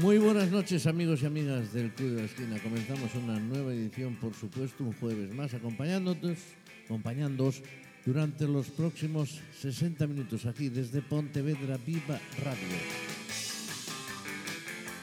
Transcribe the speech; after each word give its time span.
Muy 0.00 0.18
buenas 0.18 0.52
noches 0.52 0.86
amigos 0.86 1.22
y 1.22 1.26
amigas 1.26 1.72
del 1.72 1.90
Club 1.92 2.10
de 2.10 2.20
la 2.20 2.26
Esquina. 2.26 2.62
Comenzamos 2.62 3.12
una 3.16 3.40
nueva 3.40 3.72
edición, 3.72 4.14
por 4.14 4.32
supuesto, 4.32 4.84
un 4.84 4.92
jueves 4.92 5.34
más, 5.34 5.52
acompañándonos, 5.54 6.38
acompañándoos 6.84 7.62
durante 8.06 8.46
los 8.46 8.68
próximos 8.68 9.40
60 9.58 10.06
minutos 10.06 10.46
aquí 10.46 10.68
desde 10.68 11.02
Pontevedra 11.02 11.78
Viva 11.84 12.20
Radio. 12.44 12.78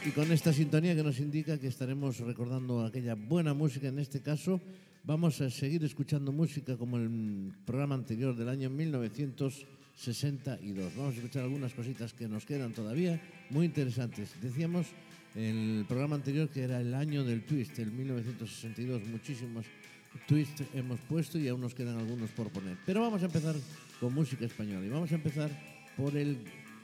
Y 0.06 0.12
con 0.12 0.32
esta 0.32 0.54
sintonía 0.54 0.96
que 0.96 1.04
nos 1.04 1.20
indica 1.20 1.60
que 1.60 1.68
estaremos 1.68 2.20
recordando 2.20 2.86
aquella 2.86 3.16
buena 3.16 3.54
música, 3.54 3.90
en 3.90 4.00
este 4.00 4.22
caso 4.22 4.62
vamos 5.04 5.42
a 5.42 5.50
seguir 5.50 5.84
escuchando 5.84 6.32
música 6.32 6.78
como 6.78 6.96
el 6.98 7.52
programa 7.66 7.96
anterior 7.96 8.34
del 8.34 8.48
año 8.48 8.70
1962. 9.96 10.96
Vamos 10.96 11.14
a 11.14 11.18
escuchar 11.18 11.44
algunas 11.44 11.74
cositas 11.74 12.14
que 12.14 12.28
nos 12.28 12.46
quedan 12.46 12.74
todavía 12.74 13.20
muy 13.50 13.66
interesantes. 13.66 14.30
Decíamos 14.42 14.88
en 15.36 15.80
el 15.80 15.86
programa 15.86 16.16
anterior 16.16 16.50
que 16.50 16.64
era 16.64 16.82
el 16.82 16.94
año 16.94 17.24
del 17.24 17.46
twist, 17.46 17.80
el 17.80 17.92
1962, 17.92 19.08
muchísimos 19.08 19.66
twists 20.28 20.64
hemos 20.74 21.00
puesto 21.02 21.40
y 21.40 21.48
aún 21.48 21.62
nos 21.62 21.74
quedan 21.74 21.98
algunos 21.98 22.30
por 22.32 22.50
poner. 22.50 22.78
Pero 22.86 23.02
vamos 23.02 23.22
a 23.24 23.26
empezar 23.26 23.56
con 24.00 24.14
música 24.14 24.46
española 24.46 24.86
y 24.86 24.90
vamos 24.90 25.12
a 25.12 25.16
empezar 25.16 25.50
por 25.96 26.16
el 26.18 26.40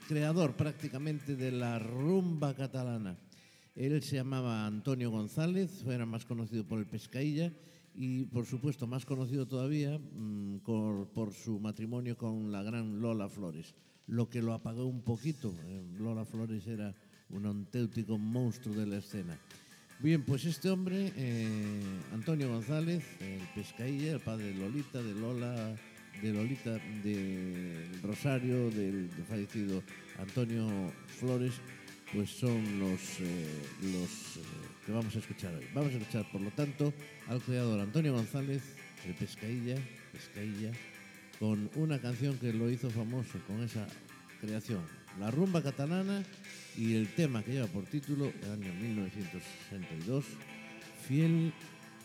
creador 0.07 0.55
prácticamente 0.55 1.35
de 1.35 1.51
la 1.51 1.79
rumba 1.79 2.55
catalana. 2.55 3.17
Él 3.75 4.01
se 4.03 4.15
llamaba 4.15 4.65
Antonio 4.65 5.11
González, 5.11 5.83
era 5.85 6.05
más 6.05 6.25
conocido 6.25 6.63
por 6.63 6.79
el 6.79 6.85
Pescailla 6.85 7.51
y 7.93 8.25
por 8.25 8.45
supuesto 8.45 8.87
más 8.87 9.05
conocido 9.05 9.47
todavía 9.47 9.97
mmm, 9.97 10.57
por, 10.59 11.33
su 11.33 11.59
matrimonio 11.59 12.17
con 12.17 12.51
la 12.51 12.63
gran 12.63 13.01
Lola 13.01 13.29
Flores, 13.29 13.75
lo 14.07 14.29
que 14.29 14.41
lo 14.41 14.53
apagó 14.53 14.85
un 14.85 15.01
poquito. 15.01 15.53
Eh, 15.65 15.83
Lola 15.97 16.25
Flores 16.25 16.65
era 16.67 16.95
un 17.29 17.45
auténtico 17.45 18.17
monstruo 18.17 18.75
de 18.75 18.85
la 18.85 18.97
escena. 18.97 19.37
Bien, 19.99 20.23
pues 20.23 20.45
este 20.45 20.69
hombre, 20.69 21.13
eh, 21.15 21.79
Antonio 22.11 22.49
González, 22.49 23.03
el 23.19 23.41
Pescailla, 23.53 24.13
el 24.13 24.19
padre 24.19 24.45
de 24.45 24.55
Lolita, 24.55 25.01
de 25.01 25.13
Lola, 25.13 25.75
de 26.21 26.33
Lolita, 26.33 26.71
de 27.03 27.87
Rosario, 28.01 28.71
del, 28.71 29.09
fallecido 29.29 29.83
Antonio 30.17 30.91
Flores, 31.05 31.53
pues 32.13 32.31
son 32.31 32.79
los, 32.79 33.19
eh, 33.19 33.61
los 33.93 34.39
que 34.85 34.91
vamos 34.91 35.15
a 35.15 35.19
escuchar 35.19 35.53
hoy. 35.53 35.65
Vamos 35.73 35.93
a 35.93 35.97
escuchar, 35.97 36.29
por 36.31 36.41
lo 36.41 36.51
tanto, 36.51 36.93
al 37.27 37.41
creador 37.41 37.79
Antonio 37.79 38.13
González, 38.13 38.63
el 39.05 39.13
Pescailla, 39.15 39.75
Pescailla, 40.11 40.71
con 41.39 41.69
una 41.75 41.99
canción 41.99 42.37
que 42.37 42.53
lo 42.53 42.69
hizo 42.69 42.89
famoso 42.89 43.39
con 43.47 43.63
esa 43.63 43.87
creación, 44.39 44.81
la 45.19 45.31
rumba 45.31 45.61
catalana 45.61 46.23
y 46.77 46.95
el 46.95 47.07
tema 47.15 47.43
que 47.43 47.53
lleva 47.53 47.67
por 47.67 47.85
título, 47.85 48.31
el 48.43 48.51
año 48.51 48.73
1962, 48.73 50.25
Fiel 51.07 51.53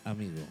Amigo. 0.03 0.47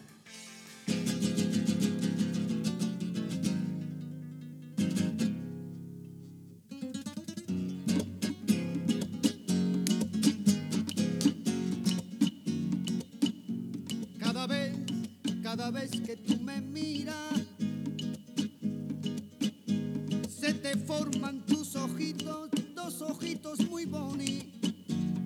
Muy 23.69 23.85
bonitos, 23.85 24.73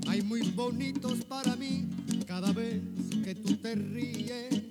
ay 0.07 0.21
muy 0.21 0.41
bonitos 0.51 1.23
para 1.25 1.55
mí. 1.55 1.87
Cada 2.27 2.51
vez 2.53 2.81
que 3.23 3.35
tú 3.35 3.55
te 3.57 3.75
ríes, 3.75 4.61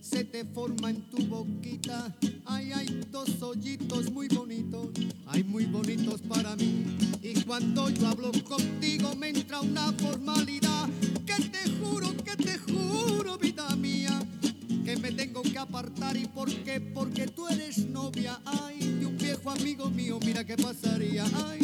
se 0.00 0.24
te 0.24 0.44
forma 0.44 0.90
en 0.90 1.02
tu 1.10 1.18
boquita, 1.26 2.14
ay 2.46 2.72
hay 2.72 3.00
dos 3.10 3.42
hoyitos 3.42 4.10
muy 4.10 4.28
bonitos, 4.28 4.88
ay 5.26 5.42
muy 5.44 5.66
bonitos 5.66 6.20
para 6.22 6.54
mí. 6.56 6.84
Y 7.20 7.42
cuando 7.42 7.90
yo 7.90 8.06
hablo 8.06 8.30
contigo 8.44 9.14
me 9.16 9.30
entra 9.30 9.60
una 9.60 9.92
formalidad 9.92 10.88
que 11.26 11.42
te 11.48 11.70
juro, 11.80 12.16
que 12.24 12.36
te 12.36 12.58
juro, 12.58 13.36
vida 13.38 13.74
mía, 13.76 14.22
que 14.84 14.96
me 14.96 15.12
tengo 15.12 15.42
que 15.42 15.58
apartar. 15.58 16.16
Y 16.16 16.26
por 16.26 16.48
qué, 16.62 16.80
porque 16.80 17.26
tú 17.26 17.48
eres 17.48 17.78
novia, 17.88 18.40
ay, 18.44 18.78
de 18.78 19.06
un 19.06 19.18
viejo 19.18 19.50
amigo 19.50 19.90
mío, 19.90 20.18
mira 20.24 20.44
qué 20.44 20.56
pasaría, 20.56 21.26
ay, 21.46 21.57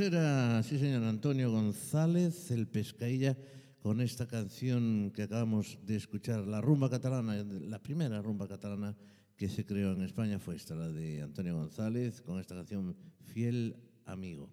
era, 0.00 0.62
sí 0.62 0.78
señor, 0.78 1.04
Antonio 1.04 1.50
González, 1.50 2.50
el 2.50 2.66
Pescailla, 2.66 3.36
con 3.80 4.00
esta 4.00 4.26
canción 4.26 5.12
que 5.14 5.24
acabamos 5.24 5.78
de 5.84 5.96
escuchar, 5.96 6.46
la 6.46 6.60
rumba 6.60 6.88
catalana, 6.88 7.42
la 7.44 7.82
primera 7.82 8.22
rumba 8.22 8.48
catalana 8.48 8.96
que 9.36 9.48
se 9.48 9.64
creó 9.64 9.92
en 9.92 10.02
España 10.02 10.38
fue 10.38 10.56
esta, 10.56 10.74
la 10.74 10.88
de 10.88 11.22
Antonio 11.22 11.56
González, 11.56 12.22
con 12.22 12.40
esta 12.40 12.54
canción 12.54 12.96
Fiel 13.26 13.76
Amigo. 14.06 14.48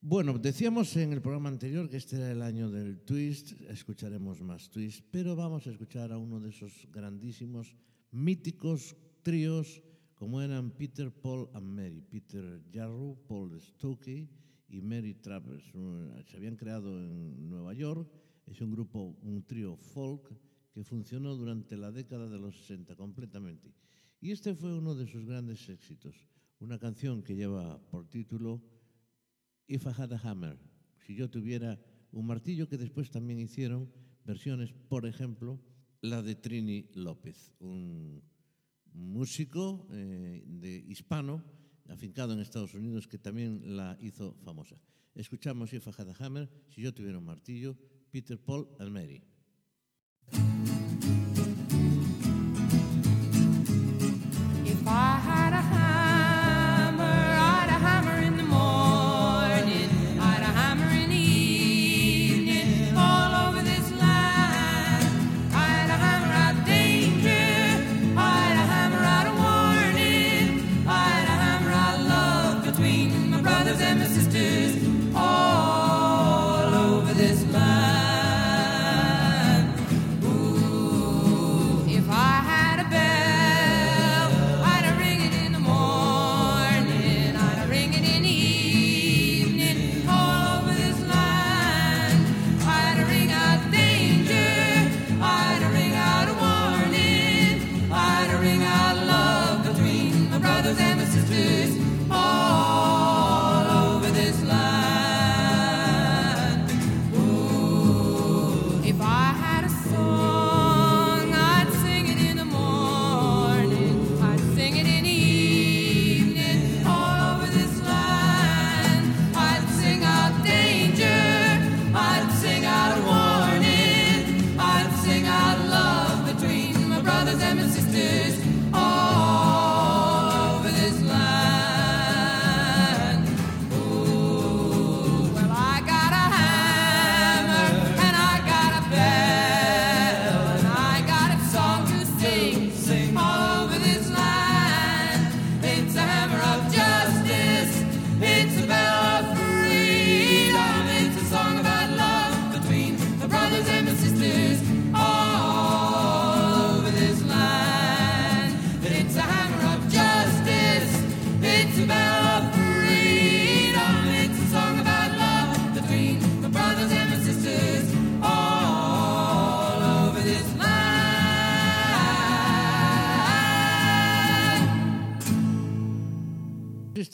Bueno, 0.00 0.38
decíamos 0.38 0.96
en 0.96 1.12
el 1.12 1.20
programa 1.20 1.50
anterior 1.50 1.88
que 1.90 1.98
este 1.98 2.16
era 2.16 2.32
el 2.32 2.40
año 2.40 2.70
del 2.70 3.00
twist, 3.00 3.60
escucharemos 3.68 4.40
más 4.40 4.70
twist, 4.70 5.04
pero 5.10 5.36
vamos 5.36 5.66
a 5.66 5.70
escuchar 5.70 6.12
a 6.12 6.18
uno 6.18 6.40
de 6.40 6.48
esos 6.48 6.88
grandísimos, 6.90 7.76
míticos 8.10 8.96
tríos 9.22 9.82
como 10.20 10.42
eran 10.42 10.70
Peter, 10.72 11.10
Paul 11.10 11.48
and 11.54 11.66
Mary. 11.66 12.02
Peter 12.02 12.60
Jarrow, 12.70 13.16
Paul 13.26 13.58
Stokey 13.58 14.28
y 14.68 14.82
Mary 14.82 15.14
Travers. 15.14 15.72
Se 16.26 16.36
habían 16.36 16.56
creado 16.56 17.02
en 17.02 17.48
Nueva 17.48 17.72
York, 17.72 18.06
es 18.46 18.60
un 18.60 18.70
grupo, 18.70 19.16
un 19.22 19.42
trío 19.46 19.78
folk 19.78 20.30
que 20.74 20.84
funcionó 20.84 21.34
durante 21.34 21.74
la 21.78 21.90
década 21.90 22.28
de 22.28 22.38
los 22.38 22.54
60 22.54 22.96
completamente. 22.96 23.72
Y 24.20 24.32
este 24.32 24.54
fue 24.54 24.76
uno 24.76 24.94
de 24.94 25.06
sus 25.06 25.24
grandes 25.24 25.66
éxitos, 25.70 26.14
una 26.58 26.78
canción 26.78 27.22
que 27.22 27.34
lleva 27.34 27.80
por 27.88 28.06
título 28.06 28.62
If 29.68 29.86
I 29.86 30.02
Had 30.02 30.12
a 30.12 30.18
Hammer, 30.18 30.58
si 30.98 31.14
yo 31.14 31.30
tuviera 31.30 31.80
un 32.12 32.26
martillo, 32.26 32.68
que 32.68 32.76
después 32.76 33.10
también 33.10 33.40
hicieron 33.40 33.90
versiones, 34.26 34.74
por 34.90 35.06
ejemplo, 35.06 35.58
la 36.02 36.20
de 36.20 36.34
Trini 36.34 36.90
López, 36.92 37.54
músico 38.94 39.86
eh, 39.92 40.42
de 40.46 40.84
hispano 40.88 41.42
afincado 41.88 42.32
en 42.32 42.40
Estados 42.40 42.74
Unidos 42.74 43.06
que 43.06 43.18
también 43.18 43.76
la 43.76 43.96
hizo 44.00 44.36
famosa. 44.44 44.76
Escuchamos 45.14 45.72
If 45.72 45.86
I 45.86 45.90
Had 45.96 46.10
a 46.10 46.24
Hammer, 46.24 46.48
si 46.68 46.82
yo 46.82 46.94
tuviera 46.94 47.18
un 47.18 47.24
martillo, 47.24 47.76
Peter, 48.10 48.38
Paul 48.38 48.68
and 48.78 48.90
Mary. 48.90 49.22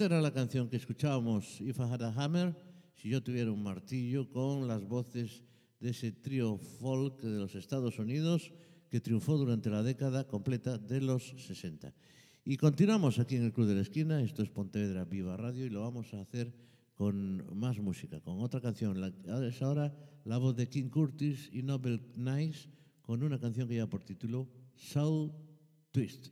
Era 0.06 0.20
la 0.20 0.32
canción 0.32 0.68
que 0.68 0.76
escuchábamos, 0.76 1.60
If 1.60 1.80
I 1.80 1.82
Had 1.82 2.02
a 2.02 2.14
Hammer, 2.14 2.54
si 2.94 3.08
yo 3.08 3.24
tuviera 3.24 3.50
un 3.50 3.60
martillo, 3.60 4.30
con 4.30 4.68
las 4.68 4.86
voces 4.86 5.42
de 5.80 5.90
ese 5.90 6.12
trío 6.12 6.58
folk 6.58 7.20
de 7.22 7.40
los 7.40 7.56
Estados 7.56 7.98
Unidos 7.98 8.52
que 8.88 9.00
triunfó 9.00 9.36
durante 9.36 9.68
la 9.68 9.82
década 9.82 10.24
completa 10.28 10.78
de 10.78 11.00
los 11.00 11.34
60. 11.44 11.92
Y 12.44 12.56
continuamos 12.56 13.18
aquí 13.18 13.34
en 13.34 13.46
el 13.46 13.52
Club 13.52 13.66
de 13.66 13.74
la 13.74 13.80
Esquina, 13.80 14.22
esto 14.22 14.44
es 14.44 14.48
Pontevedra 14.48 15.04
Viva 15.04 15.36
Radio 15.36 15.66
y 15.66 15.70
lo 15.70 15.80
vamos 15.80 16.14
a 16.14 16.20
hacer 16.20 16.54
con 16.94 17.44
más 17.58 17.80
música, 17.80 18.20
con 18.20 18.40
otra 18.40 18.60
canción. 18.60 19.02
Es 19.42 19.60
ahora 19.60 19.92
la 20.24 20.38
voz 20.38 20.54
de 20.54 20.68
King 20.68 20.88
Curtis 20.88 21.50
y 21.52 21.64
Nobel 21.64 22.00
Nice 22.14 22.68
con 23.02 23.24
una 23.24 23.40
canción 23.40 23.66
que 23.66 23.74
lleva 23.74 23.90
por 23.90 24.04
título 24.04 24.46
Soul 24.76 25.32
Twist. 25.90 26.28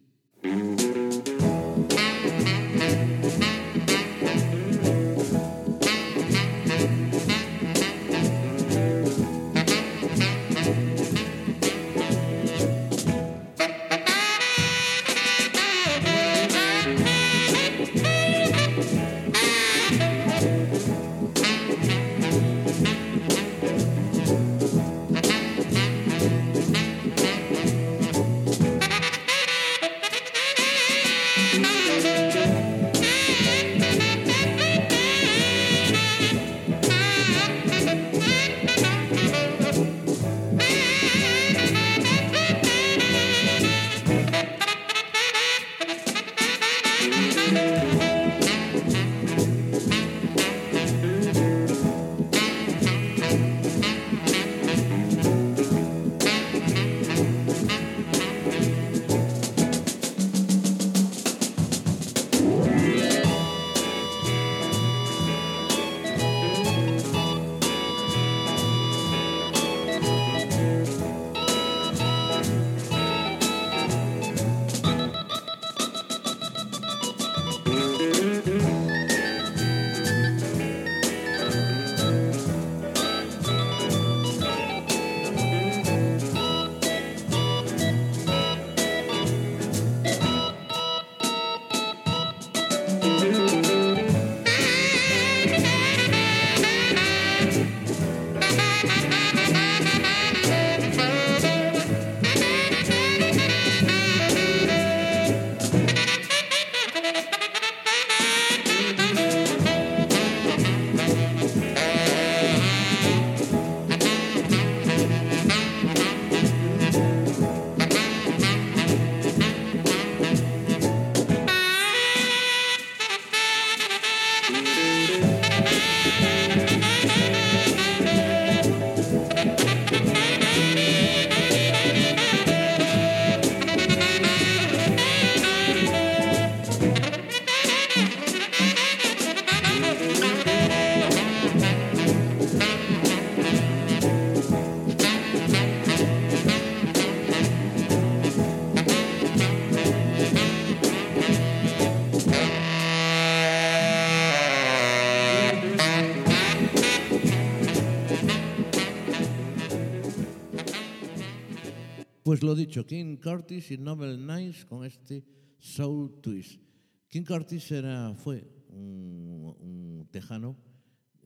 Lo 162.45 162.55
dicho, 162.55 162.85
King 162.85 163.17
Curtis 163.17 163.71
y 163.71 163.79
Nobel 163.79 164.27
Nice 164.27 164.67
con 164.67 164.85
este 164.85 165.25
Soul 165.59 166.21
Twist. 166.21 166.61
King 167.09 167.25
Curtis 167.25 167.73
era, 167.73 168.13
fue 168.15 168.47
un, 168.69 169.57
un 169.61 170.09
tejano 170.11 170.57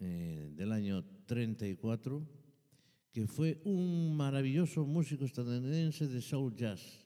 eh, 0.01 0.53
del 0.55 0.71
año 0.71 1.05
34 1.27 2.25
que 3.11 3.27
fue 3.27 3.61
un 3.65 4.17
maravilloso 4.17 4.87
músico 4.87 5.25
estadounidense 5.25 6.07
de 6.07 6.21
soul 6.21 6.55
jazz, 6.55 7.05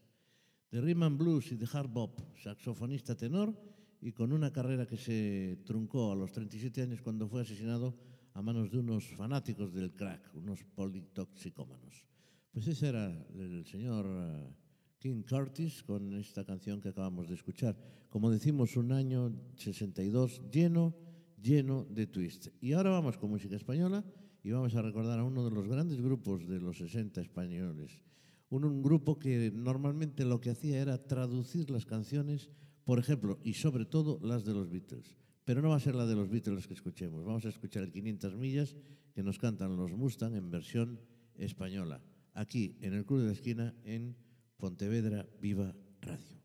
de 0.71 0.81
rhythm 0.81 1.05
and 1.05 1.19
blues 1.19 1.51
y 1.53 1.57
de 1.57 1.67
hard 1.73 1.89
bop, 1.89 2.21
saxofonista 2.37 3.17
tenor 3.17 3.57
y 4.01 4.13
con 4.13 4.33
una 4.33 4.53
carrera 4.53 4.87
que 4.87 4.99
se 4.99 5.61
truncó 5.65 6.13
a 6.13 6.17
los 6.17 6.33
37 6.33 6.83
años 6.83 7.01
cuando 7.01 7.29
fue 7.29 7.43
asesinado 7.43 7.97
a 8.35 8.43
manos 8.43 8.71
de 8.71 8.79
unos 8.79 9.07
fanáticos 9.17 9.73
del 9.73 9.95
crack, 9.95 10.35
unos 10.35 10.65
politoxicómanos. 10.65 12.12
Pues 12.53 12.69
ese 12.69 12.89
era 12.89 13.07
el 13.35 13.65
señor 13.65 14.07
eh, 14.07 14.55
King 14.99 15.23
Curtis 15.23 15.83
con 15.83 16.13
esta 16.13 16.45
canción 16.45 16.83
que 16.83 16.91
acabamos 16.91 17.27
de 17.29 17.35
escuchar. 17.35 17.75
Como 18.11 18.31
decimos, 18.31 18.77
un 18.77 18.93
año 18.93 19.33
62 19.57 20.43
lleno, 20.53 20.95
lleno 21.41 21.87
de 21.87 22.07
twist. 22.07 22.49
Y 22.61 22.75
ahora 22.75 22.91
vamos 22.91 23.17
con 23.17 23.31
música 23.31 23.57
española 23.57 24.05
y 24.45 24.51
vamos 24.51 24.75
a 24.75 24.83
recordar 24.83 25.19
a 25.19 25.25
uno 25.25 25.43
de 25.47 25.51
los 25.51 25.67
grandes 25.67 26.03
grupos 26.03 26.47
de 26.47 26.61
los 26.61 26.77
60 26.77 27.23
españoles. 27.23 28.03
Un, 28.51 28.83
grupo 28.83 29.19
que 29.19 29.51
normalmente 29.51 30.27
lo 30.27 30.39
que 30.43 30.51
hacía 30.51 30.83
era 30.83 30.99
traducir 30.99 31.71
las 31.71 31.87
canciones, 31.87 32.51
por 32.85 32.99
ejemplo, 32.99 33.39
y 33.43 33.55
sobre 33.55 33.87
todo 33.87 34.21
las 34.23 34.45
de 34.45 34.53
los 34.53 34.69
Beatles. 34.69 35.17
Pero 35.47 35.63
no 35.63 35.71
va 35.71 35.77
a 35.77 35.81
ser 35.81 35.95
la 35.95 36.05
de 36.05 36.17
los 36.17 36.29
Beatles 36.29 36.67
que 36.67 36.75
escuchemos. 36.75 37.25
Vamos 37.25 37.47
a 37.47 37.49
escuchar 37.49 37.83
el 37.83 37.93
500 37.93 38.37
millas 38.37 38.77
que 39.15 39.23
nos 39.23 39.39
cantan 39.39 39.75
los 39.75 39.93
Mustang 39.93 40.35
en 40.35 40.51
versión 40.51 41.01
española. 41.35 42.03
Aquí, 42.35 42.77
en 42.81 42.95
el 42.95 43.05
Club 43.05 43.21
de 43.21 43.27
la 43.27 43.33
Esquina, 43.33 43.75
en 43.85 44.17
Pontevedra 44.57 45.27
Viva 45.41 45.75
Radio. 46.01 46.43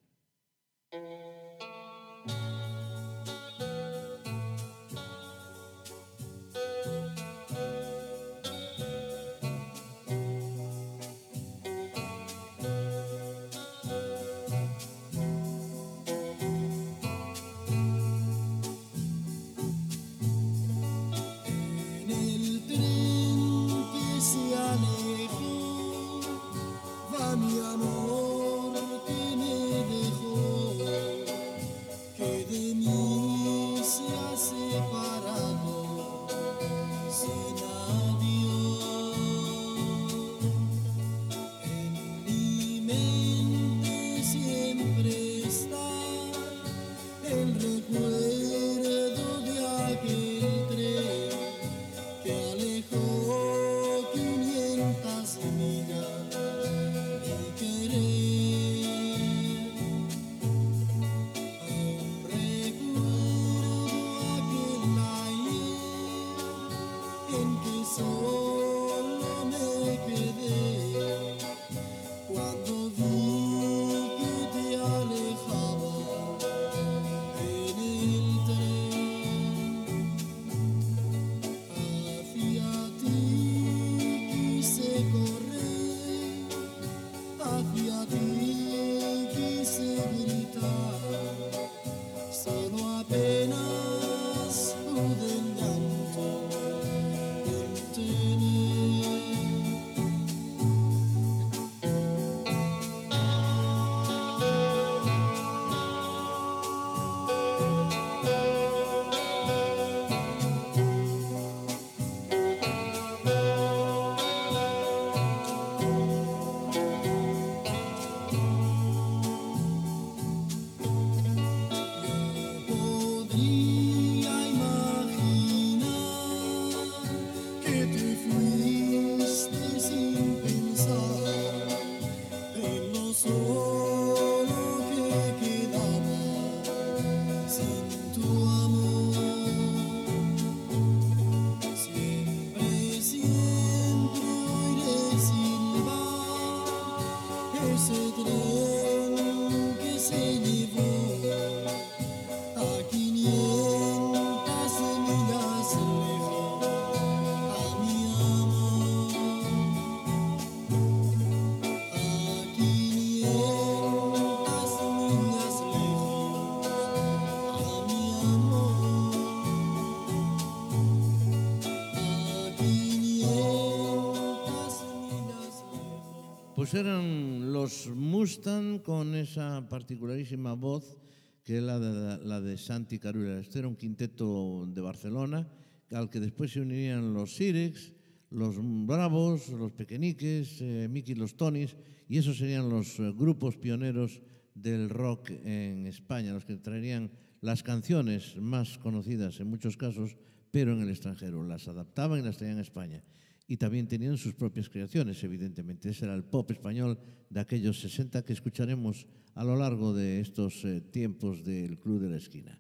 Pues 176.70 176.84
eran 176.84 177.54
los 177.54 177.88
Mustang 177.88 178.80
con 178.80 179.16
esa 179.16 179.66
particularísima 179.70 180.54
voz 180.54 180.98
que 181.46 181.60
es 181.60 181.64
la 181.64 181.80
de, 181.80 182.26
la 182.26 182.42
de 182.42 182.58
Santi 182.58 183.00
Carula. 183.00 183.40
Este 183.40 183.60
era 183.60 183.70
un 183.70 183.78
quinteto 183.78 184.68
de 184.68 184.82
Barcelona 184.82 185.48
al 185.92 186.10
que 186.10 186.20
después 186.20 186.52
se 186.52 186.60
unirían 186.60 187.14
los 187.14 187.38
Sirex, 187.38 187.94
los 188.32 188.58
Bravos, 188.60 189.48
los 189.48 189.72
Pequeñiques, 189.72 190.58
eh, 190.60 190.90
Mickey 190.92 191.16
los 191.16 191.38
Tonys, 191.38 191.78
y 192.10 192.18
esos 192.18 192.38
serían 192.38 192.68
los 192.68 193.00
eh, 193.00 193.14
grupos 193.16 193.56
pioneros 193.56 194.20
del 194.54 194.90
rock 194.90 195.30
en 195.46 195.88
España, 195.88 196.34
los 196.34 196.44
que 196.44 196.58
traerían 196.58 197.10
las 197.40 197.64
canciones 197.64 198.36
más 198.36 198.78
conocidas 198.78 199.40
en 199.40 199.48
muchos 199.48 199.78
casos, 199.78 200.18
pero 200.52 200.74
en 200.74 200.82
el 200.82 200.90
extranjero. 200.90 201.44
Las 201.44 201.70
adaptaban 201.70 202.20
y 202.20 202.24
las 202.24 202.36
traían 202.36 202.58
a 202.58 202.64
España 202.64 203.02
y 203.48 203.58
también 203.58 203.88
tenían 203.88 204.18
sus 204.18 204.34
propias 204.34 204.70
creaciones, 204.70 205.24
evidentemente. 205.24 205.90
Ese 205.90 206.06
era 206.06 206.14
el 206.14 206.26
pop 206.26 206.52
español 206.52 207.00
de 207.30 207.40
aquellos 207.40 207.80
60 207.80 208.24
que 208.24 208.34
escucharemos 208.34 209.08
a 209.36 209.44
lo 209.44 209.56
largo 209.56 209.94
de 209.94 210.20
estos 210.20 210.66
eh, 210.66 210.82
tiempos 210.82 211.44
del 211.44 211.80
Club 211.80 212.02
de 212.02 212.10
la 212.10 212.18
Esquina. 212.18 212.60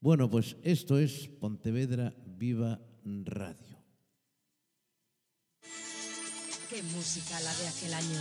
Bueno, 0.00 0.28
pues 0.28 0.56
esto 0.62 0.98
es 0.98 1.28
Pontevedra 1.28 2.14
Viva 2.26 2.80
Radio. 3.04 3.76
Qué 6.68 6.82
música 6.82 7.38
la 7.40 7.54
de 7.54 7.68
aquel 7.68 7.94
año. 7.94 8.20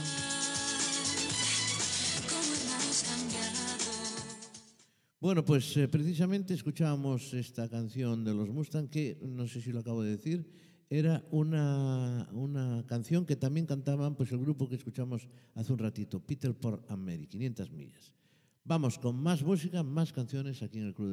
Cómo 2.30 2.54
hemos 2.54 3.04
cambiado. 3.04 3.76
Bueno, 5.20 5.44
pues 5.44 5.76
eh, 5.78 5.88
precisamente 5.88 6.54
escuchábamos 6.54 7.34
esta 7.34 7.68
canción 7.68 8.24
de 8.24 8.34
los 8.36 8.50
Mustang 8.50 8.90
que, 8.90 9.18
no 9.24 9.48
sé 9.48 9.60
si 9.62 9.72
lo 9.72 9.80
acabo 9.80 10.04
de 10.04 10.12
decir, 10.12 10.65
era 10.90 11.24
una, 11.32 12.30
una 12.34 12.84
canción 12.88 13.26
que 13.26 13.36
también 13.36 13.66
cantaban 13.66 14.16
pues, 14.16 14.32
el 14.32 14.40
grupo 14.40 14.70
que 14.70 14.76
escuchamos 14.76 15.28
hace 15.56 15.74
un 15.74 15.80
ratito, 15.80 16.20
Peter 16.20 16.54
Por 16.54 16.84
and 16.88 17.04
Mary, 17.04 17.28
500 17.28 17.72
millas. 17.72 18.12
Vamos 18.64 18.98
con 18.98 19.16
más 19.22 19.44
música, 19.44 19.84
más 19.84 20.12
canciones 20.12 20.62
aquí 20.64 20.80
en 20.80 20.88
el 20.88 20.94
Club 20.96 21.10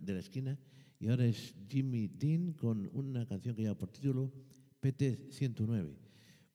de 0.00 0.12
la, 0.12 0.20
Esquina, 0.20 0.58
y 0.98 1.08
ahora 1.08 1.26
es 1.26 1.54
Jimmy 1.68 2.08
Dean 2.08 2.52
con 2.54 2.88
una 2.92 3.26
canción 3.26 3.54
que 3.54 3.62
lleva 3.62 3.76
por 3.76 3.90
título 3.90 4.32
PT-109. 4.80 5.96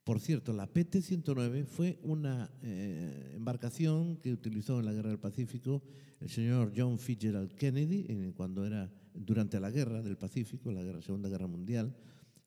Por 0.04 0.20
cierto, 0.20 0.52
la 0.52 0.68
PT-109 0.68 1.66
fue 1.66 2.00
una 2.04 2.52
eh, 2.62 3.34
embarcación 3.36 4.18
que 4.18 4.34
utilizó 4.34 4.80
en 4.80 4.86
la 4.86 4.94
Guerra 4.94 5.10
del 5.10 5.20
Pacífico 5.20 5.82
el 6.20 6.30
señor 6.30 6.74
John 6.76 6.98
Fitzgerald 7.00 7.54
Kennedy 7.54 8.32
cuando 8.36 8.66
era 8.66 8.92
durante 9.14 9.60
la 9.60 9.70
Guerra 9.70 10.02
del 10.02 10.18
Pacífico, 10.18 10.72
la 10.72 11.02
Segunda 11.02 11.30
Guerra 11.30 11.48
Mundial, 11.48 11.96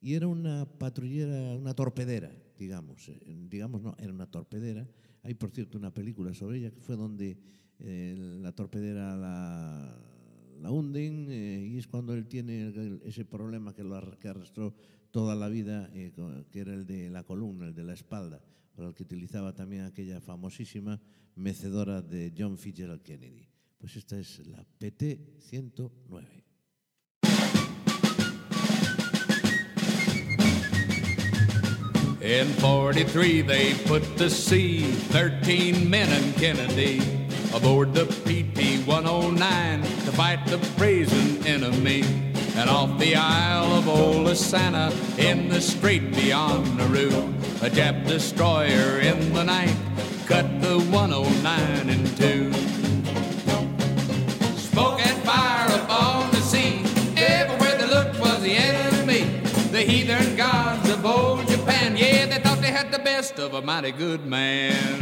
y 0.00 0.14
era 0.14 0.26
una 0.26 0.66
patrullera, 0.66 1.56
una 1.56 1.74
torpedera, 1.74 2.30
digamos, 2.58 3.08
eh, 3.08 3.20
digamos 3.48 3.82
no, 3.82 3.96
era 3.98 4.12
una 4.12 4.26
torpedera. 4.26 4.86
Hay, 5.22 5.34
por 5.34 5.50
cierto, 5.50 5.78
una 5.78 5.92
película 5.92 6.32
sobre 6.34 6.58
ella 6.58 6.70
que 6.70 6.80
fue 6.80 6.96
donde 6.96 7.38
eh, 7.78 8.14
la 8.40 8.52
torpedera 8.52 9.16
la, 9.16 9.98
la 10.60 10.70
hunden 10.70 11.26
eh, 11.30 11.68
y 11.72 11.78
es 11.78 11.86
cuando 11.86 12.14
él 12.14 12.26
tiene 12.26 13.00
ese 13.04 13.24
problema 13.24 13.74
que 13.74 13.82
lo 13.82 14.00
que 14.18 14.28
arrastró 14.28 14.74
toda 15.10 15.34
la 15.34 15.48
vida, 15.48 15.90
que 15.92 16.60
era 16.60 16.74
el 16.74 16.86
de 16.86 17.08
la 17.08 17.24
columna, 17.24 17.66
el 17.66 17.74
de 17.74 17.84
la 17.84 17.94
espalda, 17.94 18.42
para 18.74 18.88
el 18.88 18.94
que 18.94 19.02
utilizaba 19.02 19.54
también 19.54 19.84
aquella 19.84 20.20
famosísima 20.20 21.00
mecedora 21.34 22.02
de 22.02 22.34
John 22.36 22.58
Fitzgerald 22.58 23.02
Kennedy. 23.02 23.48
Pues 23.78 23.96
esta 23.96 24.18
es 24.18 24.46
la 24.46 24.66
PT-109. 24.78 26.45
In 32.26 32.48
43, 32.54 33.42
they 33.42 33.74
put 33.84 34.02
to 34.16 34.28
sea 34.28 34.82
13 34.82 35.88
men 35.88 36.08
and 36.10 36.34
Kennedy 36.34 37.00
aboard 37.54 37.94
the 37.94 38.06
PT 38.26 38.84
109 38.84 39.82
to 39.82 40.10
fight 40.10 40.44
the 40.46 40.58
brazen 40.76 41.46
enemy. 41.46 42.02
And 42.56 42.68
off 42.68 42.98
the 42.98 43.14
Isle 43.14 43.74
of 43.74 43.84
Olasana 43.84 44.90
in 45.20 45.48
the 45.48 45.60
strait 45.60 46.16
beyond 46.16 46.76
Nauru, 46.76 47.10
a 47.62 47.70
Jap 47.70 48.08
destroyer 48.08 48.98
in 48.98 49.32
the 49.32 49.44
night 49.44 49.76
cut 50.26 50.60
the 50.60 50.80
109 50.80 51.88
in 51.88 52.04
two. 52.16 52.52
Smoke 54.58 55.06
and 55.06 55.22
fire 55.22 55.80
upon 55.80 56.28
the 56.32 56.40
sea. 56.40 56.82
Everywhere 57.16 57.78
they 57.78 57.86
looked 57.86 58.18
was 58.18 58.42
the 58.42 58.56
enemy. 58.56 59.22
The 59.70 59.82
heathen 59.82 60.34
gods 60.36 60.85
had 62.76 62.92
the 62.92 62.98
best 62.98 63.38
of 63.38 63.54
a 63.54 63.62
mighty 63.62 63.90
good 63.90 64.26
man. 64.26 65.00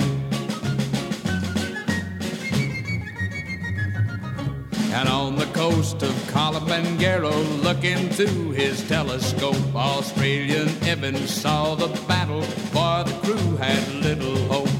And 4.92 5.08
on 5.08 5.34
the 5.34 5.46
coast 5.46 6.00
of 6.04 6.12
Kalimanjaro, 6.30 7.34
looking 7.64 8.10
through 8.10 8.52
his 8.52 8.86
telescope, 8.86 9.74
Australian 9.74 10.68
Evans 10.84 11.30
saw 11.30 11.74
the 11.74 11.88
battle, 12.06 12.42
for 12.42 13.02
the 13.02 13.18
crew 13.24 13.56
had 13.56 13.82
little 13.94 14.36
hope. 14.46 14.70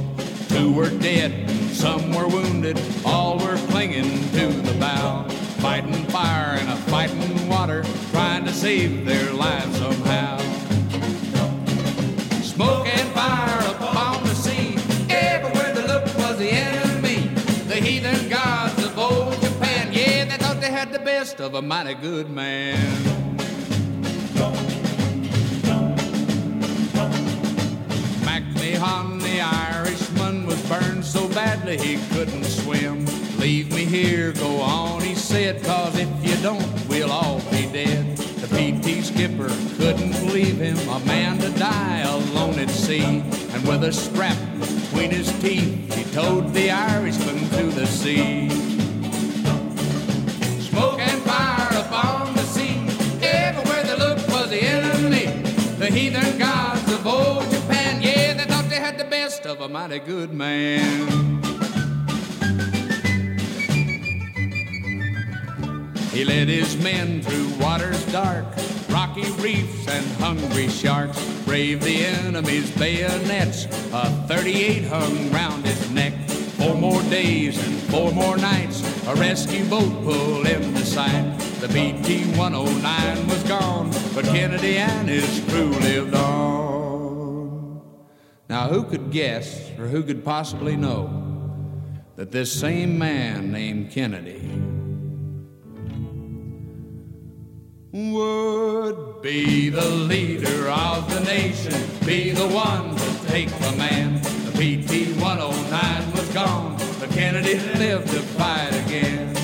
Two 0.51 0.73
were 0.73 0.91
dead, 0.91 1.51
some 1.73 2.13
were 2.13 2.29
wounded, 2.29 2.81
all 3.05 3.39
were 3.39 3.57
clinging 3.73 4.21
to 4.39 4.47
the 4.69 4.77
bow, 4.79 5.27
fighting 5.59 6.05
fire 6.11 6.59
and 6.61 6.71
a 6.71 6.77
fighting 6.93 7.49
water, 7.49 7.83
trying 8.13 8.45
to 8.45 8.53
save 8.53 9.05
their 9.05 9.33
lives 9.33 9.79
somehow. 9.79 10.64
Of 21.33 21.55
a 21.55 21.63
mighty 21.63 21.95
good 21.95 22.29
man. 22.29 22.77
MacMahon, 28.21 29.23
the 29.23 29.41
Irishman, 29.41 30.45
was 30.45 30.61
burned 30.69 31.03
so 31.03 31.27
badly 31.29 31.79
he 31.79 31.97
couldn't 32.15 32.45
swim. 32.45 33.07
Leave 33.39 33.73
me 33.73 33.87
here, 33.87 34.33
go 34.33 34.61
on, 34.61 35.01
he 35.01 35.15
said, 35.15 35.65
cause 35.65 35.99
if 35.99 36.09
you 36.23 36.37
don't, 36.43 36.89
we'll 36.89 37.11
all 37.11 37.41
be 37.51 37.67
dead. 37.73 38.19
The 38.19 38.49
PT 38.49 39.03
skipper 39.03 39.49
couldn't 39.79 40.27
leave 40.31 40.59
him, 40.59 40.77
a 40.91 41.01
man 41.07 41.39
to 41.39 41.49
die 41.59 42.01
alone 42.01 42.59
at 42.59 42.69
sea. 42.69 43.23
And 43.55 43.67
with 43.67 43.85
a 43.85 43.93
strap 43.93 44.37
between 44.61 45.11
his 45.11 45.33
teeth, 45.41 45.95
he 45.95 46.05
towed 46.13 46.53
the 46.53 46.71
Irishman 46.71 47.49
to 47.51 47.65
the 47.71 47.87
sea. 47.87 48.74
Heathen 55.95 56.39
gods 56.39 56.93
of 56.93 57.07
old 57.07 57.49
Japan. 57.51 58.03
Yeah, 58.03 58.35
they 58.35 58.45
thought 58.45 58.69
they 58.69 58.81
had 58.81 58.99
the 58.99 59.05
best 59.05 59.47
of 59.47 59.61
a 59.61 59.69
mighty 59.69 60.01
good 60.01 60.33
man. 60.33 61.41
He 66.11 66.25
led 66.25 66.49
his 66.49 66.77
men 66.83 67.23
through 67.23 67.49
waters 67.65 68.05
dark, 68.13 68.45
rocky 68.91 69.31
reefs 69.41 69.87
and 69.87 70.05
hungry 70.21 70.69
sharks. 70.69 71.19
Braved 71.45 71.83
the 71.83 72.05
enemy's 72.05 72.71
bayonets. 72.77 73.67
A 73.93 74.11
38 74.27 74.85
hung 74.85 75.31
round 75.31 75.65
his 75.65 75.91
neck. 75.91 76.15
Four 76.59 76.75
more 76.75 77.03
days 77.03 77.57
and 77.65 77.77
four 77.91 78.11
more 78.11 78.37
nights. 78.37 78.83
A 79.07 79.15
rescue 79.15 79.65
boat 79.67 79.93
pulled 80.03 80.47
into 80.47 80.85
sight. 80.85 81.54
The 81.61 81.69
BT 81.69 82.25
109 82.37 83.27
was 83.29 83.43
gone, 83.45 83.91
but 84.15 84.25
Kennedy 84.27 84.77
and 84.77 85.09
his 85.09 85.41
crew 85.49 85.71
lived 85.71 86.15
on. 86.15 87.81
Now, 88.49 88.69
who 88.69 88.85
could 88.85 89.11
guess, 89.11 89.71
or 89.79 89.87
who 89.89 90.03
could 90.03 90.25
possibly 90.25 90.77
know, 90.77 91.23
that 92.17 92.31
this 92.31 92.53
same 92.53 92.99
man 92.99 93.51
named 93.51 93.91
Kennedy 93.91 94.41
would 97.93 99.23
be 99.23 99.71
the 99.71 99.89
leader 99.89 100.69
of 100.69 101.09
the 101.13 101.21
nation, 101.21 101.73
be 102.05 102.31
the 102.31 102.49
one 102.49 102.95
to 102.97 103.27
take 103.29 103.49
command. 103.63 104.23
The 104.25 104.53
PT 104.53 105.17
109 105.21 106.13
was 106.13 106.29
gone, 106.31 106.77
but 107.01 107.11
Kennedy 107.11 107.59
lived 107.79 108.09
to 108.09 108.21
fight 108.21 108.75
again. 108.87 109.44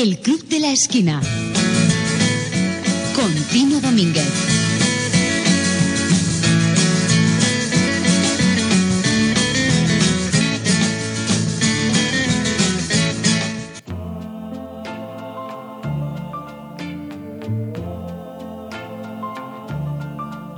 El 0.00 0.20
Club 0.20 0.44
de 0.44 0.60
la 0.60 0.70
Esquina. 0.70 1.20
Con 3.16 3.34
Tino 3.50 3.80
Domínguez. 3.80 4.28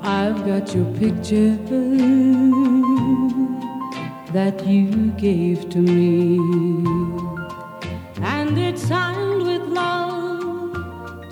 I've 0.02 0.44
got 0.44 0.74
your 0.74 0.84
picture 0.98 1.56
that 4.34 4.66
you 4.66 5.12
gave 5.16 5.70
to 5.70 5.78
me, 5.78 6.36
and 8.50 8.58
it's 8.58 8.82
signed 8.82 9.42
with 9.44 9.62
love, 9.68 10.74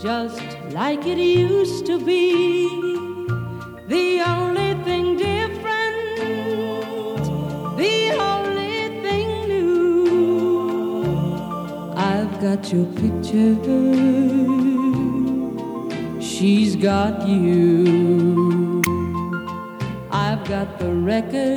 just 0.01 0.41
like 0.71 1.05
it 1.05 1.19
used 1.19 1.85
to 1.85 1.99
be. 1.99 2.69
The 3.89 4.21
only 4.21 4.75
thing 4.85 5.17
different, 5.17 6.21
the 7.77 8.13
only 8.13 9.03
thing 9.03 9.49
new. 9.49 11.03
I've 11.97 12.41
got 12.41 12.73
your 12.73 12.87
picture. 13.03 13.57
She's 16.21 16.77
got 16.77 17.27
you. 17.27 18.81
I've 20.13 20.45
got 20.49 20.79
the 20.79 20.93
records 21.13 21.49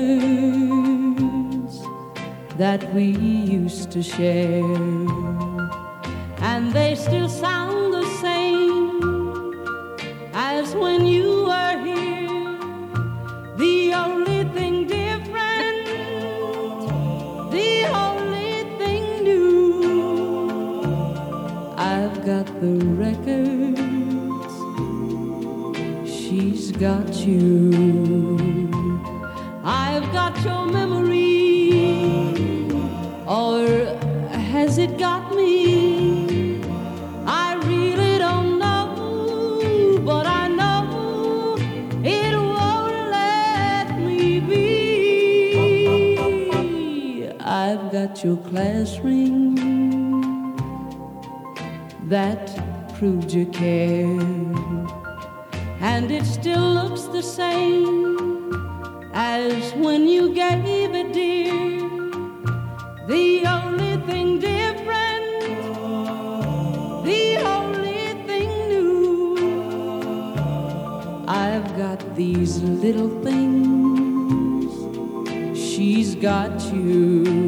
that 2.58 2.92
we 2.96 3.04
used 3.04 3.92
to 3.92 4.02
share, 4.02 4.64
and 6.42 6.72
they 6.74 6.96
still 6.96 7.30
sound 7.30 7.94
the 7.94 8.06
same 8.20 9.54
as 10.34 10.76
when 10.76 11.06
you 11.06 11.46
were 11.46 11.78
here. 11.86 12.58
The 13.58 13.94
only 13.94 14.44
thing 14.56 14.88
different, 14.88 15.86
the 17.52 17.86
only 18.08 18.64
thing 18.80 19.24
new. 19.24 20.54
I've 21.78 22.26
got 22.26 22.48
the 22.60 22.76
records 23.06 24.54
she's 26.10 26.72
got 26.72 27.14
you. 27.28 28.11
I've 48.12 48.26
your 48.26 48.38
class 48.38 49.00
ring 49.00 49.56
that 52.10 52.46
proved 52.98 53.32
you 53.32 53.46
cared, 53.46 54.22
and 55.80 56.12
it 56.12 56.26
still 56.26 56.74
looks 56.74 57.04
the 57.04 57.22
same 57.24 58.20
as 59.14 59.74
when 59.76 60.08
you 60.08 60.34
gave 60.34 60.94
it, 60.94 61.14
dear. 61.14 61.80
The 63.08 63.46
only 63.48 63.96
thing 64.06 64.40
different, 64.40 65.42
the 67.06 67.38
only 67.38 68.14
thing 68.28 68.50
new. 68.68 69.38
I've 71.28 71.78
got 71.78 72.16
these 72.16 72.62
little 72.62 73.10
things, 73.24 74.74
she's 75.58 76.16
got 76.16 76.62
you. 76.74 77.41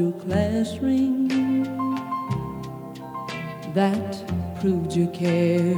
Your 0.00 0.12
class 0.12 0.78
ring 0.78 1.28
that 3.74 4.24
proved 4.58 4.92
you 4.94 5.06
cared, 5.08 5.76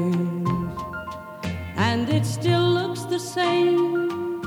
and 1.77 2.09
it 2.09 2.25
still 2.25 2.67
looks 2.79 3.03
the 3.15 3.19
same 3.19 4.41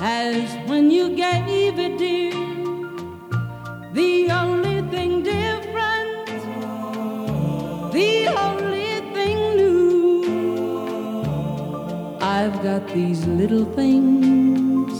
as 0.00 0.42
when 0.68 0.90
you 0.90 1.14
gave 1.14 1.78
it, 1.78 1.96
dear. 1.96 2.32
The 3.92 4.30
only 4.42 4.82
thing 4.90 5.22
different, 5.22 6.26
the 7.92 8.26
only 8.46 8.94
thing 9.14 9.38
new. 9.60 10.24
I've 12.20 12.56
got 12.64 12.82
these 12.88 13.24
little 13.26 13.66
things, 13.80 14.92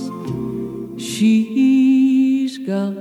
she's 1.02 2.58
got 2.58 2.94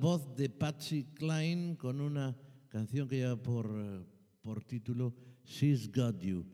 voz 0.00 0.34
de 0.34 0.48
Patsy 0.48 1.04
Cline 1.14 1.76
con 1.76 2.00
una 2.00 2.34
canción 2.70 3.06
que 3.06 3.16
lleva 3.16 3.36
por, 3.36 3.66
eh, 3.70 4.02
por 4.40 4.64
título 4.64 5.14
She's 5.44 5.92
Got 5.92 6.22
You. 6.22 6.46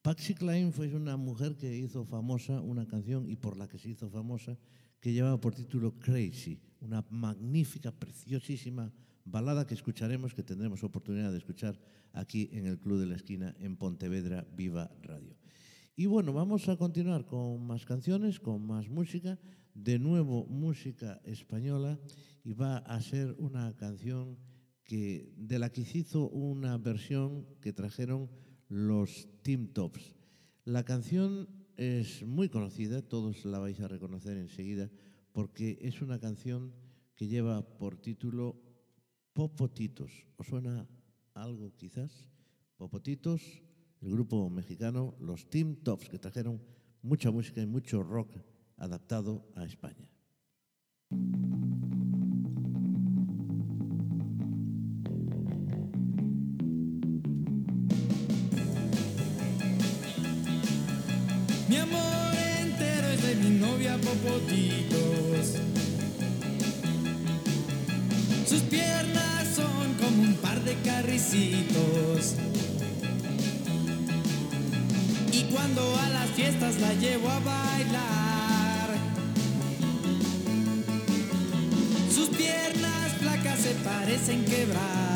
Patsy 0.00 0.32
Cline 0.32 0.70
fue 0.70 0.94
una 0.94 1.16
mujer 1.16 1.56
que 1.56 1.76
hizo 1.76 2.04
famosa 2.04 2.60
una 2.60 2.86
canción 2.86 3.28
y 3.28 3.34
por 3.34 3.56
la 3.56 3.66
que 3.66 3.78
se 3.78 3.88
hizo 3.88 4.08
famosa 4.08 4.56
que 5.00 5.12
llevaba 5.12 5.40
por 5.40 5.56
título 5.56 5.98
Crazy, 5.98 6.60
una 6.80 7.04
magnífica, 7.10 7.90
preciosísima 7.90 8.92
balada 9.24 9.66
que 9.66 9.74
escucharemos, 9.74 10.32
que 10.32 10.44
tendremos 10.44 10.84
oportunidad 10.84 11.32
de 11.32 11.38
escuchar 11.38 11.76
aquí 12.12 12.48
en 12.52 12.66
el 12.66 12.78
Club 12.78 13.00
de 13.00 13.06
la 13.06 13.16
Esquina 13.16 13.56
en 13.58 13.76
Pontevedra 13.76 14.46
Viva 14.54 14.88
Radio. 15.02 15.36
Y 15.96 16.06
bueno, 16.06 16.32
vamos 16.32 16.68
a 16.68 16.76
continuar 16.76 17.26
con 17.26 17.66
más 17.66 17.84
canciones, 17.84 18.38
con 18.38 18.64
más 18.64 18.88
música, 18.88 19.36
de 19.74 19.98
nuevo 19.98 20.46
música 20.46 21.20
española 21.24 21.98
y 22.44 22.52
va 22.52 22.78
a 22.78 23.00
ser 23.00 23.34
una 23.38 23.74
canción 23.76 24.38
que, 24.84 25.32
de 25.36 25.58
la 25.58 25.70
que 25.70 25.82
hizo 25.82 26.28
una 26.28 26.78
versión 26.78 27.46
que 27.60 27.72
trajeron 27.72 28.30
los 28.68 29.28
Team 29.42 29.68
Tops. 29.68 30.14
La 30.64 30.84
canción 30.84 31.48
es 31.76 32.24
muy 32.24 32.48
conocida, 32.48 33.02
todos 33.02 33.44
la 33.44 33.58
vais 33.58 33.80
a 33.80 33.88
reconocer 33.88 34.36
enseguida, 34.36 34.90
porque 35.32 35.78
es 35.82 36.00
una 36.00 36.20
canción 36.20 36.72
que 37.16 37.26
lleva 37.26 37.62
por 37.76 37.96
título 37.96 38.60
Popotitos. 39.32 40.12
¿Os 40.36 40.46
suena 40.46 40.88
algo 41.34 41.74
quizás? 41.76 42.28
Popotitos, 42.76 43.42
el 44.00 44.12
grupo 44.12 44.48
mexicano, 44.48 45.16
los 45.18 45.48
Team 45.50 45.76
Tops, 45.76 46.08
que 46.08 46.18
trajeron 46.18 46.62
mucha 47.02 47.30
música 47.30 47.60
y 47.60 47.66
mucho 47.66 48.02
rock 48.02 48.36
adaptado 48.76 49.46
a 49.56 49.64
España. 49.64 50.08
Mi 61.68 61.76
amor 61.76 62.34
entero 62.60 63.08
es 63.08 63.22
de 63.22 63.34
mi 63.36 63.58
novia 63.58 63.96
Popotitos. 63.98 65.60
Sus 68.46 68.62
piernas 68.62 69.48
son 69.54 69.94
como 69.94 70.22
un 70.22 70.34
par 70.36 70.60
de 70.62 70.74
carricitos. 70.82 72.34
Y 75.32 75.44
cuando 75.52 75.82
a 75.96 76.08
las 76.10 76.30
fiestas 76.30 76.80
la 76.80 76.92
llevo 76.94 77.28
a 77.28 77.38
bailar, 77.40 78.33
sus 82.14 82.28
piernas 82.28 83.12
flacas 83.18 83.58
se 83.58 83.74
parecen 83.82 84.44
quebrar. 84.44 85.13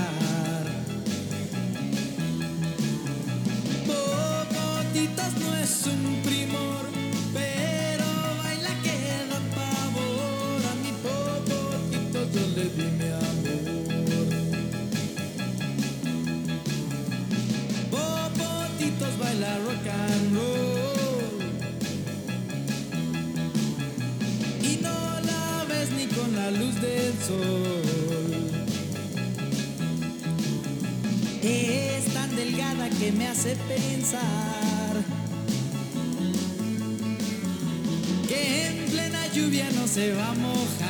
Me 33.13 33.27
hace 33.29 33.57
pensar 33.57 34.97
que 38.29 38.67
en 38.67 38.91
plena 38.91 39.27
lluvia 39.33 39.69
no 39.75 39.87
se 39.87 40.13
va 40.13 40.31
a 40.31 40.35
mojar. 40.35 40.88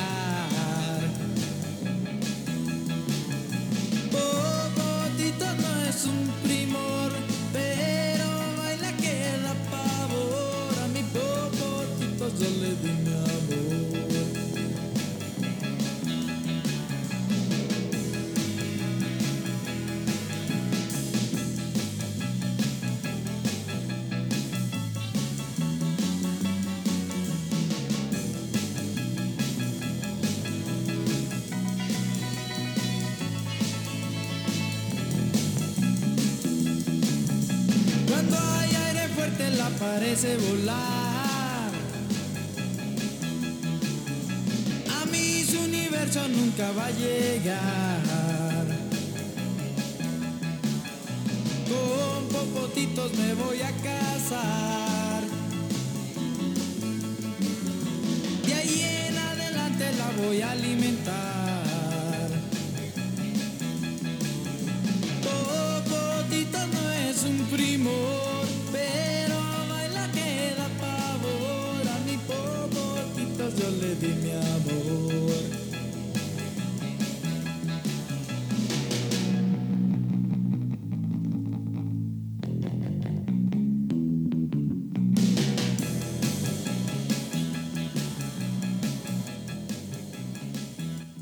se 40.29 40.37
volvió. 40.37 40.58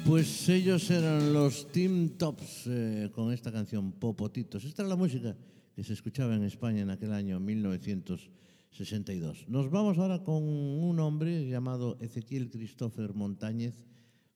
Pues 0.07 0.47
ellos 0.47 0.89
eran 0.89 1.33
los 1.33 1.69
Team 1.69 2.11
Tops 2.17 2.67
eh, 2.67 3.09
con 3.11 3.33
esta 3.33 3.51
canción 3.51 3.91
Popotitos. 3.91 4.63
Esta 4.63 4.83
era 4.83 4.87
la 4.87 4.95
música 4.95 5.35
que 5.75 5.83
se 5.83 5.91
escuchaba 5.91 6.33
en 6.33 6.43
España 6.43 6.83
en 6.83 6.89
aquel 6.89 7.11
año 7.11 7.41
1962. 7.41 9.49
Nos 9.49 9.69
vamos 9.69 9.97
ahora 9.97 10.23
con 10.23 10.43
un 10.43 10.97
hombre 11.01 11.49
llamado 11.49 11.97
Ezequiel 11.99 12.49
Christopher 12.49 13.13
Montañez, 13.13 13.85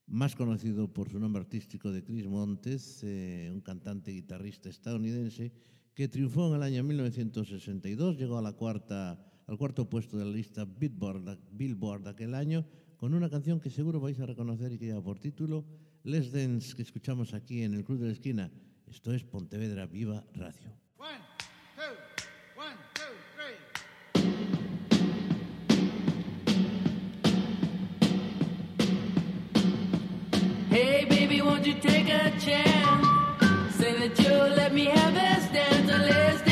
más 0.07 0.35
conocido 0.35 0.91
por 0.91 1.09
su 1.09 1.19
nombre 1.19 1.41
artístico 1.41 1.89
de 1.89 2.03
Chris 2.03 2.27
Montes, 2.27 2.99
eh, 3.03 3.49
un 3.49 3.61
cantante 3.61 4.11
y 4.11 4.15
guitarrista 4.15 4.67
estadounidense 4.67 5.53
que 5.93 6.09
triunfó 6.09 6.49
en 6.49 6.55
el 6.55 6.63
año 6.63 6.83
1962, 6.83 8.17
llegó 8.17 8.39
al 8.39 8.55
cuarto 8.57 9.89
puesto 9.89 10.17
de 10.17 10.25
la 10.25 10.31
lista 10.31 10.65
Billboard, 10.65 11.39
Billboard 11.49 12.09
aquel 12.09 12.35
año 12.35 12.65
con 13.01 13.15
una 13.15 13.31
canción 13.31 13.59
que 13.59 13.71
seguro 13.71 13.99
vais 13.99 14.19
a 14.19 14.27
reconocer 14.27 14.71
y 14.73 14.77
que 14.77 14.85
lleva 14.85 15.01
por 15.01 15.17
título 15.17 15.65
Les 16.03 16.31
Dance, 16.31 16.75
que 16.75 16.83
escuchamos 16.83 17.33
aquí 17.33 17.63
en 17.63 17.73
el 17.73 17.83
Club 17.83 17.97
de 17.97 18.05
la 18.05 18.11
Esquina. 18.11 18.51
Esto 18.85 19.11
es 19.11 19.23
Pontevedra 19.23 19.87
Viva 19.87 20.23
Radio. 20.35 20.69
One, 20.99 21.17
two, 21.75 21.95
one, 22.55 22.77
two, 22.93 23.01
three. 23.33 23.57
Hey, 30.69 31.07
baby, 31.09 31.41
won't 31.41 31.65
you 31.65 31.73
take 31.81 32.07
a 32.07 32.29
chance? 32.39 33.07
Say 33.77 33.97
that 33.97 34.15
you'll 34.19 34.55
let 34.55 34.75
me 34.75 34.85
have 34.85 35.15
this 35.15 35.49
dance, 35.51 35.91
a 35.91 35.97
let's 35.97 36.50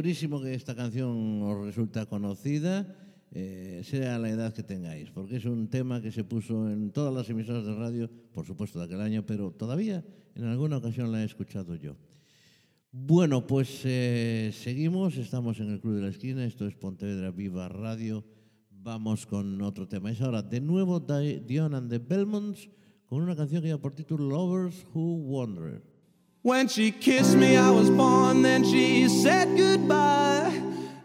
segurísimo 0.00 0.40
que 0.40 0.54
esta 0.54 0.74
canción 0.74 1.42
os 1.42 1.60
resulta 1.66 2.06
conocida, 2.06 2.88
eh, 3.32 3.82
sea 3.84 4.18
la 4.18 4.30
edad 4.30 4.54
que 4.54 4.62
tengáis, 4.62 5.10
porque 5.10 5.36
es 5.36 5.44
un 5.44 5.68
tema 5.68 6.00
que 6.00 6.10
se 6.10 6.24
puso 6.24 6.70
en 6.70 6.90
todas 6.90 7.12
las 7.12 7.28
emisoras 7.28 7.66
de 7.66 7.74
radio, 7.74 8.08
por 8.32 8.46
supuesto 8.46 8.78
de 8.78 8.86
aquel 8.86 9.02
año, 9.02 9.26
pero 9.26 9.50
todavía 9.50 10.02
en 10.34 10.44
alguna 10.44 10.78
ocasión 10.78 11.12
la 11.12 11.20
he 11.20 11.26
escuchado 11.26 11.74
yo. 11.74 11.96
Bueno, 12.90 13.46
pues 13.46 13.82
eh, 13.84 14.52
seguimos, 14.54 15.18
estamos 15.18 15.60
en 15.60 15.68
el 15.70 15.80
Club 15.82 15.96
de 15.96 16.00
la 16.02 16.08
Esquina, 16.08 16.46
esto 16.46 16.66
es 16.66 16.74
Pontevedra 16.76 17.30
Viva 17.30 17.68
Radio, 17.68 18.24
vamos 18.70 19.26
con 19.26 19.60
otro 19.60 19.86
tema. 19.86 20.10
Es 20.10 20.22
ahora 20.22 20.40
de 20.40 20.62
nuevo 20.62 20.98
Di- 20.98 21.40
Dion 21.40 21.74
and 21.74 21.90
the 21.90 21.98
Belmonts 21.98 22.70
con 23.04 23.20
una 23.20 23.36
canción 23.36 23.60
que 23.60 23.68
lleva 23.68 23.82
por 23.82 23.92
título 23.92 24.30
Lovers 24.30 24.82
Who 24.94 25.16
Wander. 25.28 25.89
When 26.42 26.68
she 26.68 26.90
kissed 26.90 27.36
me, 27.36 27.58
I 27.58 27.70
was 27.70 27.90
born. 27.90 28.40
Then 28.40 28.64
she 28.64 29.08
said 29.08 29.58
goodbye. 29.58 30.58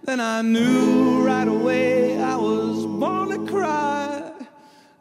Then 0.04 0.22
I 0.22 0.42
knew 0.42 1.26
right 1.26 1.48
away 1.48 2.18
I 2.22 2.38
was 2.38 2.86
born 2.86 3.30
to 3.30 3.52
cry. 3.52 4.32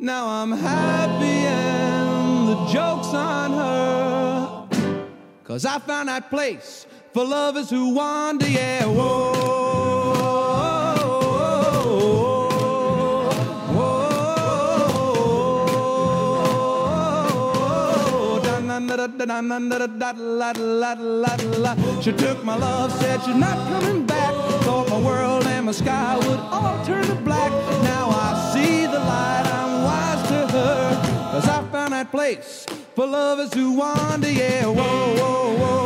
Now 0.01 0.27
I'm 0.27 0.51
happy 0.51 1.25
and 1.25 2.49
the 2.49 2.67
joke's 2.67 3.15
on 3.15 3.53
her. 3.53 4.69
Cause 5.45 5.65
I 5.65 5.79
found 5.79 6.09
that 6.09 6.31
place 6.31 6.87
for 7.13 7.25
lovers 7.25 7.71
who 7.71 7.95
wander, 7.95 8.49
yeah. 8.49 8.87
Whoa. 8.87 9.64
She 22.05 22.13
took 22.13 22.43
my 22.43 22.57
love, 22.57 22.91
said 22.93 23.23
she's 23.23 23.35
not 23.35 23.57
coming 23.69 24.07
back. 24.07 24.35
Thought 24.63 24.89
my 24.89 24.99
world 24.99 25.47
and 25.47 25.67
my 25.67 25.73
sky 25.73 26.17
would 26.17 26.39
all 26.39 26.83
turn 26.87 27.05
to 27.05 27.15
black. 27.17 27.51
Now 27.83 28.09
I 28.11 28.51
see 28.53 28.87
the 28.87 28.99
light, 28.99 29.47
I'm 29.47 29.85
wise 29.85 30.29
to 30.29 30.47
her. 30.53 31.31
Cause 31.33 31.49
I 31.49 31.63
found 31.71 31.93
that 31.93 32.11
place 32.11 32.67
for 32.95 33.07
lovers 33.07 33.53
who 33.53 33.73
wander, 33.73 34.31
yeah. 34.31 34.65
Whoa, 34.67 35.15
whoa, 35.17 35.57
whoa. 35.59 35.85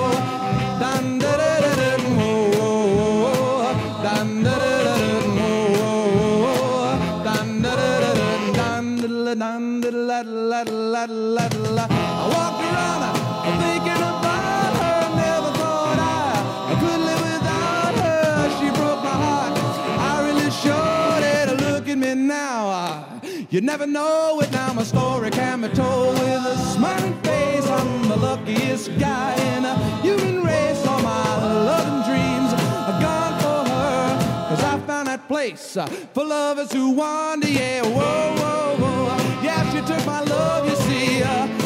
You 23.51 23.63
never 23.63 23.87
know 23.87 24.41
it 24.43 24.53
now. 24.53 24.75
My 24.75 24.83
story 24.83 25.31
can 25.31 25.63
be 25.63 25.69
told 25.69 26.19
with 26.19 26.45
a 26.45 26.55
smiling 26.75 27.15
face. 27.23 27.67
I'm 27.67 28.07
the 28.07 28.17
luckiest 28.17 28.91
guy 28.99 29.35
in 29.57 29.65
a 29.65 29.75
human 30.03 30.45
race. 30.45 30.87
All 30.87 31.01
my 31.01 31.47
love 31.47 31.87
and 31.87 32.05
dreams 32.05 32.53
are 32.53 33.01
gone 33.01 33.41
for 33.41 33.71
her. 33.71 34.49
Cause 34.51 34.63
I 34.63 34.79
found 34.87 35.09
that 35.09 35.27
place 35.29 35.79
uh, 35.79 35.87
for 35.87 36.25
lovers 36.25 36.71
who 36.73 36.91
wander. 36.91 37.49
Yeah, 37.49 37.85
whoa, 37.85 38.37
whoa, 38.37 38.77
whoa. 38.77 39.43
Yeah, 39.43 39.65
she 39.73 39.81
took 39.81 40.05
my 40.05 40.21
love, 40.21 40.69
you 40.69 40.77
see. 40.77 41.23
Uh, 41.23 41.58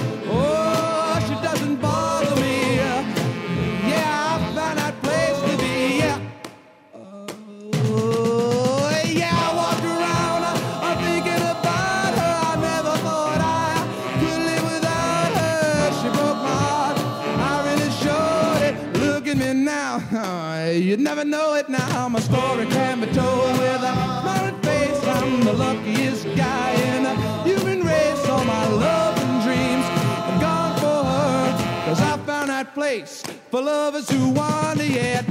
never 21.24 21.30
know 21.30 21.54
it 21.54 21.68
now. 21.68 22.08
My 22.08 22.20
story 22.20 22.66
can 22.66 23.00
be 23.00 23.06
told 23.06 23.58
with 23.58 23.82
a 23.82 23.92
smiling 24.22 24.60
face. 24.62 25.04
I'm 25.06 25.40
the 25.44 25.52
luckiest 25.52 26.24
guy 26.36 26.72
in 26.72 27.06
a 27.06 27.14
human 27.44 27.86
race. 27.86 28.28
All 28.28 28.44
my 28.44 28.66
love 28.68 29.18
and 29.18 29.42
dreams 29.42 29.86
have 29.86 30.40
gone 30.40 30.76
for 30.80 31.04
her. 31.10 31.84
Cause 31.86 32.00
I 32.00 32.16
found 32.26 32.48
that 32.50 32.74
place 32.74 33.22
for 33.50 33.62
lovers 33.62 34.08
who 34.10 34.30
want 34.30 34.78
to, 34.80 34.86
yeah. 34.86 35.22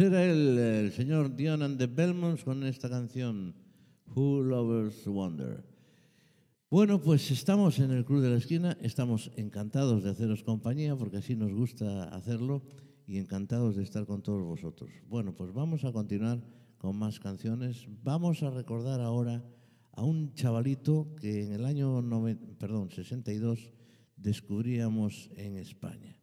Era 0.00 0.24
el, 0.24 0.92
señor 0.92 1.34
Dion 1.34 1.60
and 1.60 1.76
the 1.76 1.88
con 2.44 2.62
esta 2.62 2.88
canción 2.88 3.52
Who 4.14 4.44
Lovers 4.44 5.04
Wonder. 5.06 5.64
Bueno, 6.70 7.02
pues 7.02 7.32
estamos 7.32 7.80
en 7.80 7.90
el 7.90 8.04
Club 8.04 8.20
de 8.20 8.30
la 8.30 8.36
Esquina, 8.36 8.78
estamos 8.80 9.32
encantados 9.34 10.04
de 10.04 10.10
haceros 10.10 10.44
compañía 10.44 10.94
porque 10.94 11.16
así 11.16 11.34
nos 11.34 11.52
gusta 11.52 12.04
hacerlo 12.10 12.62
y 13.08 13.18
encantados 13.18 13.74
de 13.74 13.82
estar 13.82 14.06
con 14.06 14.22
todos 14.22 14.44
vosotros. 14.44 14.88
Bueno, 15.08 15.34
pues 15.34 15.52
vamos 15.52 15.84
a 15.84 15.90
continuar 15.90 16.44
con 16.76 16.96
más 16.96 17.18
canciones. 17.18 17.88
Vamos 18.04 18.44
a 18.44 18.50
recordar 18.50 19.00
ahora 19.00 19.44
a 19.90 20.04
un 20.04 20.32
chavalito 20.34 21.16
que 21.20 21.42
en 21.42 21.52
el 21.52 21.64
año 21.64 22.00
perdón, 22.56 22.90
62 22.92 23.72
descubríamos 24.16 25.28
en 25.34 25.56
España. 25.56 26.17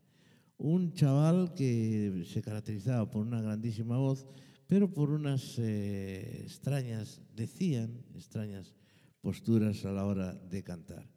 Un 0.58 0.94
chaval 0.94 1.54
que 1.54 2.24
se 2.26 2.41
caracterizaba 2.41 3.10
por 3.10 3.26
una 3.26 3.41
grandísima 3.41 3.98
voz, 3.98 4.26
pero 4.68 4.91
por 4.94 5.10
unas 5.10 5.60
eh, 5.60 6.41
extrañas, 6.44 7.22
decían, 7.36 8.04
extrañas 8.15 8.74
posturas 9.22 9.84
a 9.86 9.91
la 9.91 10.06
hora 10.06 10.34
de 10.34 10.63
cantar. 10.63 11.10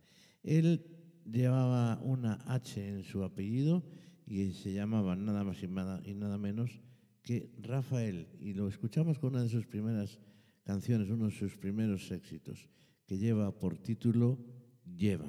Él 0.42 0.84
llevaba 1.24 2.00
una 2.02 2.34
H 2.46 2.86
en 2.86 3.04
su 3.04 3.22
apellido 3.22 3.84
y 4.26 4.52
se 4.52 4.72
llamaba 4.72 5.14
nada 5.16 5.44
más 5.44 5.62
y 5.62 5.68
nada, 5.68 6.02
y 6.04 6.14
nada 6.14 6.38
menos 6.38 6.80
que 7.22 7.50
Rafael. 7.58 8.28
Y 8.40 8.54
lo 8.54 8.68
escuchamos 8.68 9.18
con 9.18 9.34
una 9.34 9.42
de 9.42 9.48
sus 9.48 9.66
primeras 9.66 10.18
canciones, 10.64 11.08
uno 11.08 11.26
de 11.26 11.32
sus 11.32 11.56
primeros 11.56 12.10
éxitos, 12.10 12.68
que 13.06 13.18
lleva 13.18 13.56
por 13.58 13.78
título 13.78 14.38
Lleva. 14.84 15.28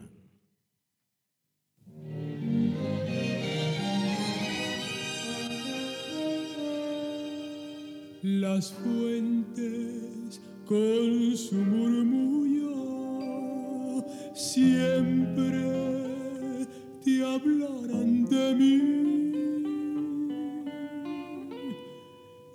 Las 8.22 8.74
fuentes 8.74 10.42
con 10.66 11.38
su 11.38 11.56
murmullo 11.56 12.76
siempre 14.36 15.64
te 17.02 17.24
hablarán 17.24 18.26
de 18.26 18.56
mí. 18.56 18.82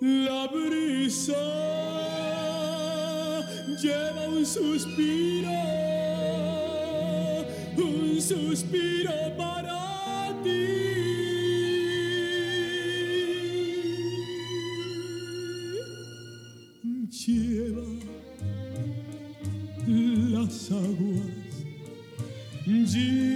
La 0.01 0.45
brisa 0.49 1.33
lleva 3.81 4.29
un 4.29 4.45
suspiro, 4.45 5.49
un 7.75 8.21
suspiro 8.21 9.35
llevan 22.95 23.34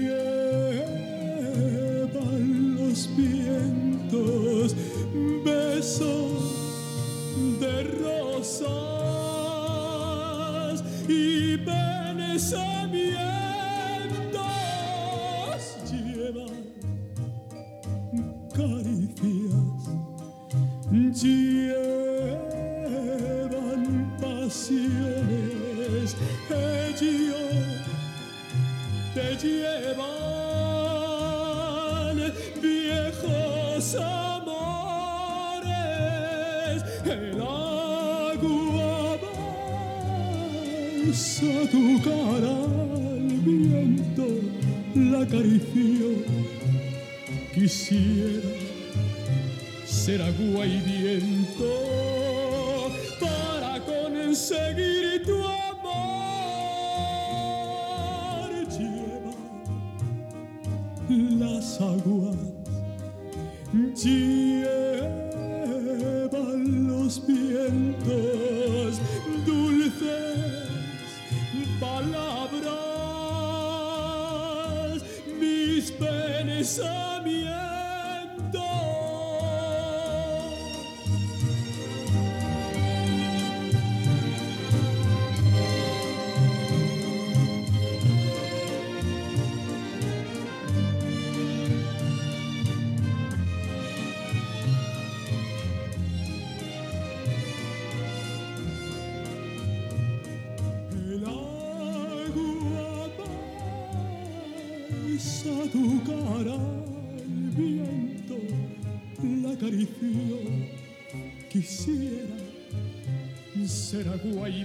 ser 114.22 114.30
agua 114.30 114.50
y 114.50 114.64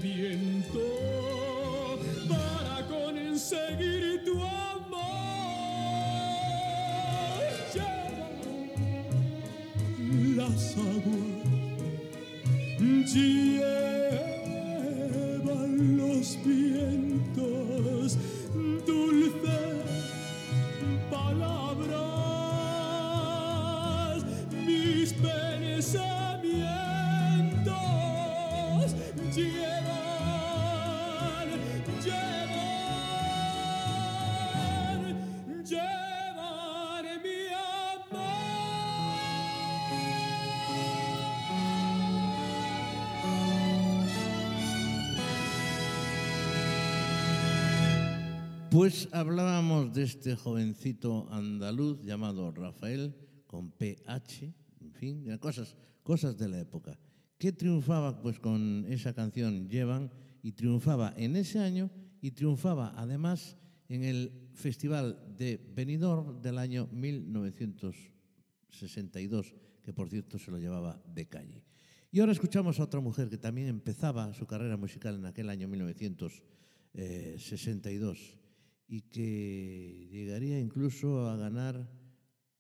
Pues 48.75 49.07
hablábamos 49.13 49.95
de 49.95 50.03
este 50.03 50.35
jovencito 50.35 51.29
andaluz 51.31 52.03
llamado 52.03 52.51
Rafael, 52.51 53.15
con 53.47 53.71
PH, 53.71 54.53
en 54.81 54.93
fin, 54.93 55.39
cosas, 55.39 55.77
cosas 56.03 56.37
de 56.37 56.49
la 56.49 56.59
época. 56.59 56.99
¿Qué 57.39 57.53
triunfaba 57.53 58.21
pues 58.21 58.41
con 58.41 58.85
esa 58.89 59.15
canción 59.15 59.69
Llevan? 59.69 60.11
Y 60.43 60.51
triunfaba 60.51 61.15
en 61.17 61.37
ese 61.37 61.61
año 61.61 61.89
y 62.21 62.33
triunfaba 62.33 62.93
además 62.97 63.57
en 63.89 64.03
el 64.03 64.49
Festival 64.55 65.37
de 65.39 65.61
Benidorm 65.73 66.43
del 66.43 66.59
año 66.59 66.89
1962, 66.91 69.55
que 69.85 69.93
por 69.93 70.09
cierto 70.09 70.37
se 70.37 70.51
lo 70.51 70.59
llevaba 70.59 71.01
de 71.15 71.27
calle. 71.27 71.63
Y 72.11 72.19
ahora 72.19 72.33
escuchamos 72.33 72.81
a 72.81 72.83
otra 72.83 72.99
mujer 72.99 73.29
que 73.29 73.39
también 73.39 73.69
empezaba 73.69 74.35
su 74.35 74.49
carrera 74.49 74.77
musical 74.77 75.15
en 75.15 75.27
aquel 75.27 75.49
año 75.49 75.69
1962 75.69 78.44
y 78.87 79.03
que 79.03 80.09
llegaría 80.11 80.59
incluso 80.61 81.29
a 81.29 81.37
ganar 81.37 81.89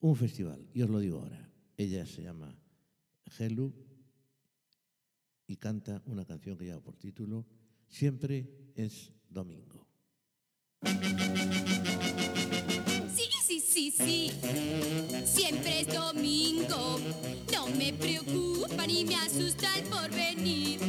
un 0.00 0.16
festival. 0.16 0.68
Y 0.74 0.82
os 0.82 0.90
lo 0.90 0.98
digo 1.00 1.18
ahora. 1.18 1.50
Ella 1.76 2.06
se 2.06 2.22
llama 2.22 2.56
Helu 3.38 3.72
y 5.46 5.56
canta 5.56 6.02
una 6.06 6.24
canción 6.24 6.56
que 6.56 6.64
lleva 6.64 6.80
por 6.80 6.96
título 6.96 7.44
Siempre 7.88 8.72
es 8.74 9.12
domingo. 9.28 9.86
Sí, 13.14 13.28
sí, 13.46 13.60
sí, 13.60 13.90
sí. 13.90 14.30
Siempre 15.24 15.80
es 15.80 15.94
domingo. 15.94 16.98
No 17.52 17.68
me 17.68 17.92
preocupa 17.92 18.86
ni 18.86 19.04
me 19.04 19.16
asusta 19.16 19.78
el 19.78 19.84
porvenir. 19.84 20.80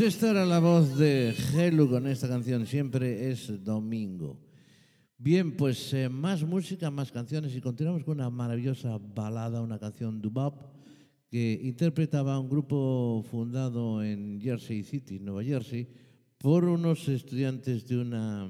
Pues 0.00 0.14
esta 0.14 0.30
era 0.30 0.46
la 0.46 0.60
voz 0.60 0.96
de 0.96 1.34
Helu 1.54 1.86
con 1.86 2.06
esta 2.06 2.26
canción, 2.26 2.66
siempre 2.66 3.30
es 3.30 3.62
domingo. 3.62 4.40
Bien, 5.18 5.54
pues 5.54 5.92
eh, 5.92 6.08
más 6.08 6.42
música, 6.42 6.90
más 6.90 7.12
canciones 7.12 7.54
y 7.54 7.60
continuamos 7.60 8.04
con 8.04 8.14
una 8.14 8.30
maravillosa 8.30 8.96
balada, 8.96 9.60
una 9.60 9.78
canción 9.78 10.22
dubop 10.22 10.54
que 11.28 11.60
interpretaba 11.64 12.38
un 12.38 12.48
grupo 12.48 13.22
fundado 13.30 14.02
en 14.02 14.40
Jersey 14.40 14.84
City, 14.84 15.18
Nueva 15.18 15.44
Jersey, 15.44 15.86
por 16.38 16.64
unos 16.64 17.06
estudiantes 17.06 17.86
de 17.86 17.98
una, 17.98 18.48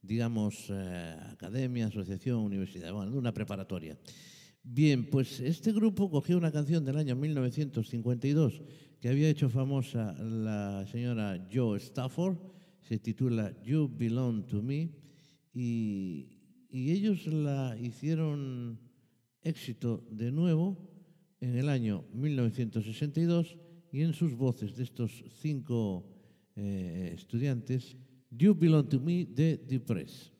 digamos, 0.00 0.68
eh, 0.70 1.18
academia, 1.32 1.88
asociación, 1.88 2.38
universidad, 2.38 2.94
bueno, 2.94 3.12
de 3.12 3.18
una 3.18 3.34
preparatoria. 3.34 3.98
Bien, 4.62 5.08
pues 5.08 5.40
este 5.40 5.72
grupo 5.72 6.10
cogió 6.10 6.36
una 6.36 6.52
canción 6.52 6.84
del 6.84 6.98
año 6.98 7.16
1952 7.16 8.62
que 9.00 9.08
había 9.08 9.28
hecho 9.28 9.48
famosa 9.48 10.12
la 10.22 10.86
señora 10.86 11.46
Joe 11.52 11.78
Stafford, 11.78 12.36
se 12.80 12.98
titula 12.98 13.54
You 13.62 13.88
Belong 13.88 14.46
to 14.46 14.62
Me, 14.62 14.90
y, 15.54 16.38
y 16.68 16.90
ellos 16.90 17.26
la 17.26 17.76
hicieron 17.80 18.78
éxito 19.42 20.04
de 20.10 20.32
nuevo 20.32 20.76
en 21.40 21.56
el 21.56 21.68
año 21.68 22.04
1962 22.12 23.56
y 23.92 24.02
en 24.02 24.12
sus 24.12 24.34
voces 24.34 24.76
de 24.76 24.84
estos 24.84 25.24
cinco 25.40 26.04
eh, 26.56 27.12
estudiantes, 27.14 27.96
You 28.30 28.54
Belong 28.54 28.88
to 28.88 29.00
Me 29.00 29.24
de 29.24 29.56
The 29.56 29.80
Press. 29.80 30.32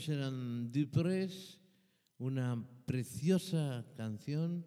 Ellos 0.00 0.08
eran 0.16 0.72
Duprés, 0.72 1.60
una 2.16 2.64
preciosa 2.86 3.84
canción 3.96 4.64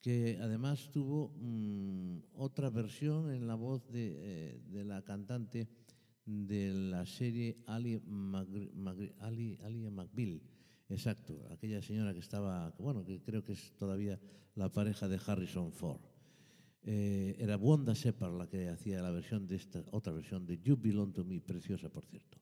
que 0.00 0.38
además 0.40 0.90
tuvo 0.92 1.34
mm, 1.36 2.18
otra 2.34 2.70
versión 2.70 3.32
en 3.32 3.48
la 3.48 3.56
voz 3.56 3.84
de, 3.90 4.14
eh, 4.14 4.62
de 4.68 4.84
la 4.84 5.02
cantante 5.02 5.66
de 6.24 6.72
la 6.72 7.04
serie 7.06 7.58
Ali, 7.66 7.98
Magri- 8.06 8.70
Magri- 8.72 9.14
Ali, 9.18 9.58
Ali 9.64 9.90
McBeal. 9.90 10.40
Exacto, 10.88 11.44
aquella 11.50 11.82
señora 11.82 12.12
que 12.12 12.20
estaba, 12.20 12.72
bueno, 12.78 13.04
que 13.04 13.20
creo 13.20 13.42
que 13.42 13.54
es 13.54 13.74
todavía 13.76 14.20
la 14.54 14.70
pareja 14.70 15.08
de 15.08 15.18
Harrison 15.26 15.72
Ford. 15.72 16.00
Eh, 16.84 17.34
era 17.40 17.56
Wanda 17.56 17.94
Shepard 17.94 18.38
la 18.38 18.46
que 18.48 18.68
hacía 18.68 19.02
la 19.02 19.10
versión 19.10 19.44
de 19.48 19.56
esta 19.56 19.84
otra 19.90 20.12
versión 20.12 20.46
de 20.46 20.60
You 20.60 20.76
Belong 20.80 21.12
to 21.12 21.24
Me, 21.24 21.40
preciosa 21.40 21.88
por 21.88 22.06
cierto. 22.06 22.38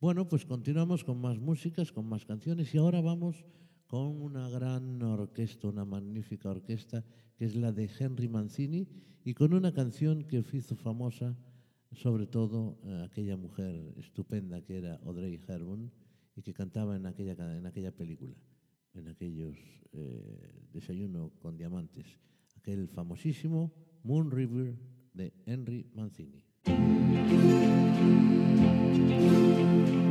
Bueno, 0.00 0.26
pues 0.26 0.46
continuamos 0.46 1.04
con 1.04 1.20
más 1.20 1.38
músicas, 1.38 1.92
con 1.92 2.08
más 2.08 2.24
canciones 2.24 2.74
y 2.74 2.78
ahora 2.78 3.02
vamos 3.02 3.44
con 3.86 4.22
una 4.22 4.48
gran 4.48 5.02
orquesta, 5.02 5.68
una 5.68 5.84
magnífica 5.84 6.48
orquesta 6.48 7.04
que 7.36 7.44
es 7.44 7.54
la 7.54 7.70
de 7.70 7.90
Henry 7.98 8.26
Mancini 8.26 8.88
y 9.24 9.34
con 9.34 9.52
una 9.52 9.74
canción 9.74 10.24
que 10.24 10.42
hizo 10.54 10.74
famosa 10.74 11.36
sobre 11.92 12.26
todo 12.26 12.78
eh, 12.84 13.02
aquella 13.04 13.36
mujer 13.36 13.92
estupenda 13.98 14.62
que 14.62 14.78
era 14.78 14.94
Audrey 15.04 15.38
Hepburn 15.46 15.92
y 16.34 16.40
que 16.40 16.54
cantaba 16.54 16.96
en 16.96 17.04
aquella, 17.04 17.34
en 17.58 17.66
aquella 17.66 17.94
película, 17.94 18.36
en 18.94 19.06
aquellos 19.06 19.58
eh, 19.92 20.64
Desayuno 20.72 21.30
con 21.40 21.58
Diamantes, 21.58 22.06
aquel 22.56 22.88
famosísimo 22.88 23.70
Moon 24.02 24.30
River 24.30 24.78
de 25.12 25.34
Henry 25.44 25.90
Mancini. 25.92 26.42
Thank 28.92 29.94
you. 29.94 30.09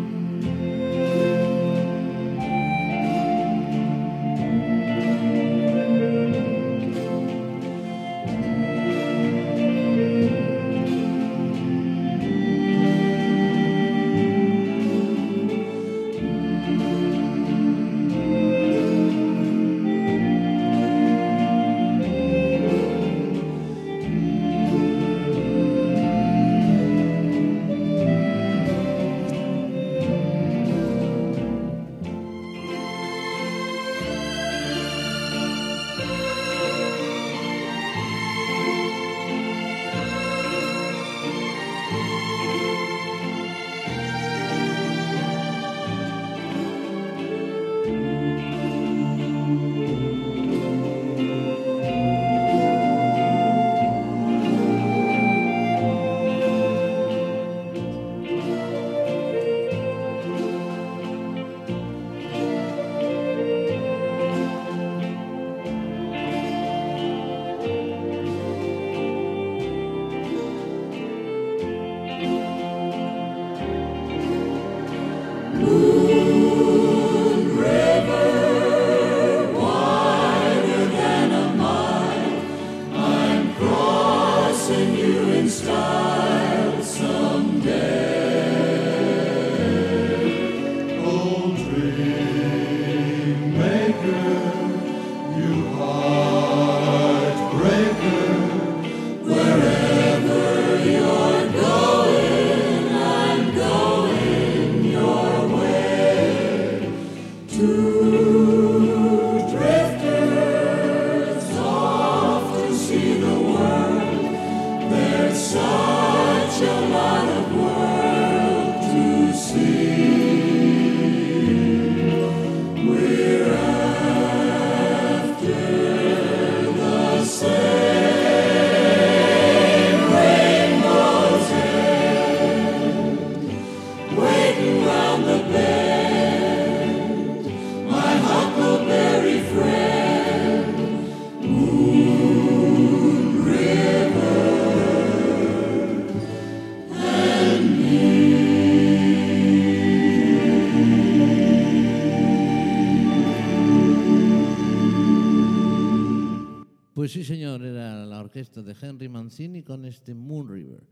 Orquesta 158.40 158.64
de 158.64 158.76
Henry 158.80 159.10
Mancini 159.10 159.64
con 159.64 159.84
este 159.84 160.16
Moon 160.16 160.48
River. 160.48 160.88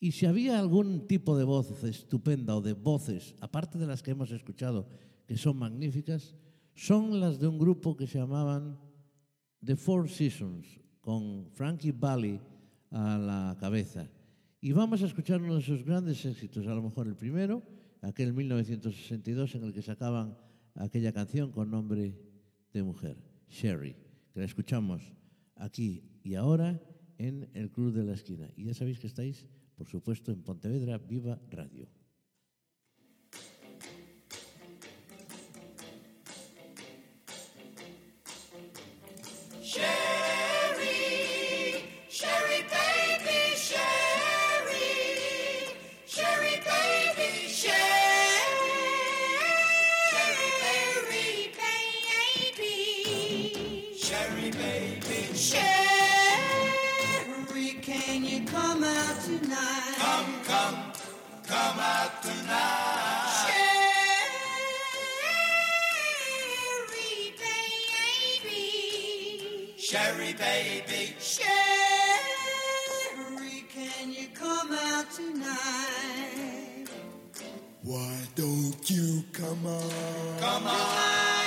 Y 0.00 0.12
si 0.12 0.26
había 0.26 0.58
algún 0.58 1.06
tipo 1.06 1.36
de 1.36 1.44
voz 1.44 1.82
estupenda 1.84 2.56
o 2.56 2.60
de 2.60 2.74
voces, 2.74 3.34
aparte 3.40 3.78
de 3.78 3.86
las 3.86 4.02
que 4.02 4.10
hemos 4.10 4.30
escuchado, 4.32 4.86
que 5.26 5.36
son 5.36 5.56
magníficas, 5.56 6.34
son 6.74 7.18
las 7.20 7.38
de 7.38 7.46
un 7.46 7.58
grupo 7.58 7.96
que 7.96 8.06
se 8.06 8.18
llamaban 8.18 8.78
The 9.64 9.76
Four 9.76 10.08
Seasons, 10.10 10.66
con 11.00 11.50
Frankie 11.52 11.92
Valli 11.92 12.38
a 12.90 13.16
la 13.16 13.56
cabeza. 13.58 14.10
Y 14.60 14.72
vamos 14.72 15.02
a 15.02 15.06
escuchar 15.06 15.40
uno 15.40 15.56
de 15.56 15.62
sus 15.62 15.82
grandes 15.84 16.24
éxitos, 16.26 16.66
a 16.66 16.74
lo 16.74 16.82
mejor 16.82 17.06
el 17.06 17.16
primero, 17.16 17.62
aquel 18.02 18.34
1962 18.34 19.54
en 19.54 19.64
el 19.64 19.72
que 19.72 19.82
sacaban 19.82 20.36
aquella 20.74 21.12
canción 21.12 21.50
con 21.50 21.70
nombre 21.70 22.14
de 22.74 22.82
mujer, 22.82 23.16
Sherry, 23.48 23.96
que 24.32 24.40
la 24.40 24.46
escuchamos 24.46 25.02
aquí 25.56 26.02
y 26.22 26.34
ahora 26.34 26.80
en 27.20 27.50
el 27.52 27.70
Club 27.70 27.92
de 27.92 28.02
la 28.02 28.14
Esquina. 28.14 28.48
Y 28.56 28.64
ya 28.64 28.74
sabéis 28.74 28.98
que 28.98 29.06
estáis, 29.06 29.46
por 29.76 29.86
supuesto, 29.86 30.32
en 30.32 30.42
Pontevedra 30.42 30.96
Viva 30.96 31.38
Radio. 31.50 31.86
Sherry, 61.60 62.42
baby. 68.44 69.74
Sherry, 69.76 70.32
baby. 70.34 71.14
Sherry, 71.18 71.48
can 73.74 74.12
you 74.12 74.28
come 74.34 74.72
out 74.72 75.10
tonight? 75.10 76.86
Why 77.82 78.16
don't 78.36 78.90
you 78.90 79.24
come 79.32 79.66
on? 79.66 79.90
Come 80.38 80.66
on. 80.66 81.39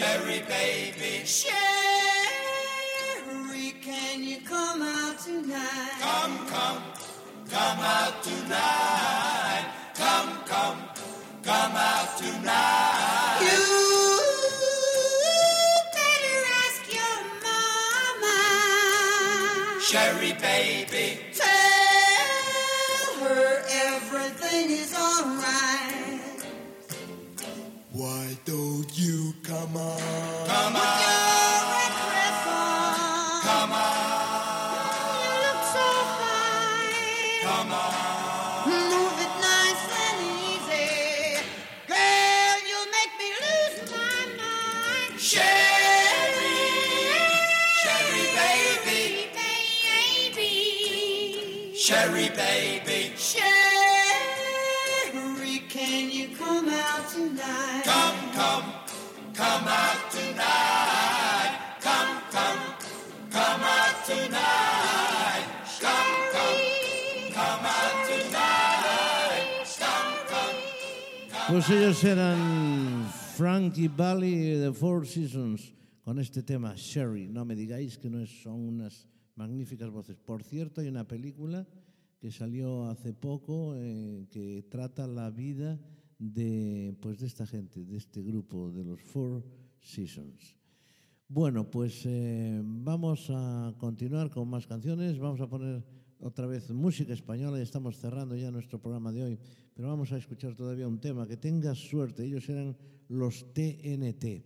Sherry, 0.00 0.40
baby. 0.48 1.26
Sherry, 1.26 1.52
can 3.82 4.24
you 4.24 4.38
come 4.48 4.80
out 4.80 5.18
tonight? 5.18 6.00
Come, 6.00 6.38
come, 6.48 6.82
come 7.50 7.80
out 7.80 8.22
tonight. 8.22 9.66
Come, 9.94 10.38
come, 10.46 10.78
come 11.42 11.76
out 11.76 12.16
tonight. 12.16 13.40
You 13.42 13.66
better 15.92 16.38
ask 16.64 16.82
your 16.98 17.18
mama. 17.44 18.38
Sherry, 19.82 20.32
baby. 20.40 21.20
Tell 21.34 23.18
her 23.28 23.62
everything 23.68 24.70
is 24.70 24.94
alright. 24.94 25.69
You 29.00 29.32
come 29.42 29.76
on? 29.78 29.98
Come 30.46 30.76
on. 30.76 31.29
Come. 71.60 71.70
Pues 71.70 71.78
ellos 71.78 72.04
eran 72.04 73.06
Frankie 73.36 73.88
Valley 73.88 74.56
de 74.58 74.72
Four 74.72 75.06
Seasons 75.06 75.74
con 76.02 76.18
este 76.18 76.42
tema 76.42 76.74
Sherry. 76.74 77.28
No 77.28 77.44
me 77.44 77.54
digáis 77.54 77.98
que 77.98 78.08
no 78.08 78.24
son 78.26 78.66
unas 78.66 79.06
magníficas 79.36 79.90
voces. 79.90 80.16
Por 80.16 80.42
cierto, 80.42 80.80
hay 80.80 80.88
una 80.88 81.06
película 81.06 81.66
que 82.18 82.30
salió 82.30 82.86
hace 82.86 83.12
poco 83.12 83.74
eh, 83.76 84.26
que 84.30 84.64
trata 84.70 85.06
la 85.06 85.30
vida 85.30 85.78
de, 86.18 86.96
pues, 87.00 87.18
de 87.18 87.26
esta 87.26 87.46
gente, 87.46 87.84
de 87.84 87.96
este 87.96 88.22
grupo, 88.22 88.70
de 88.70 88.84
los 88.84 89.00
Four 89.02 89.44
Seasons. 89.80 90.56
Bueno, 91.28 91.70
pues 91.70 92.02
eh, 92.06 92.60
vamos 92.64 93.26
a 93.30 93.74
continuar 93.76 94.30
con 94.30 94.48
más 94.48 94.66
canciones. 94.66 95.18
Vamos 95.18 95.40
a 95.40 95.48
poner 95.48 95.84
otra 96.22 96.46
vez 96.46 96.70
música 96.70 97.12
española 97.12 97.58
y 97.58 97.62
estamos 97.62 97.98
cerrando 97.98 98.36
ya 98.36 98.50
nuestro 98.50 98.80
programa 98.80 99.12
de 99.12 99.22
hoy. 99.22 99.38
Pero 99.74 99.88
vamos 99.88 100.12
a 100.12 100.18
escuchar 100.18 100.54
todavía 100.54 100.86
un 100.86 101.00
tema. 101.00 101.26
Que 101.26 101.36
tengas 101.36 101.78
suerte. 101.78 102.24
Ellos 102.24 102.48
eran 102.48 102.76
los 103.08 103.52
TNT. 103.52 104.44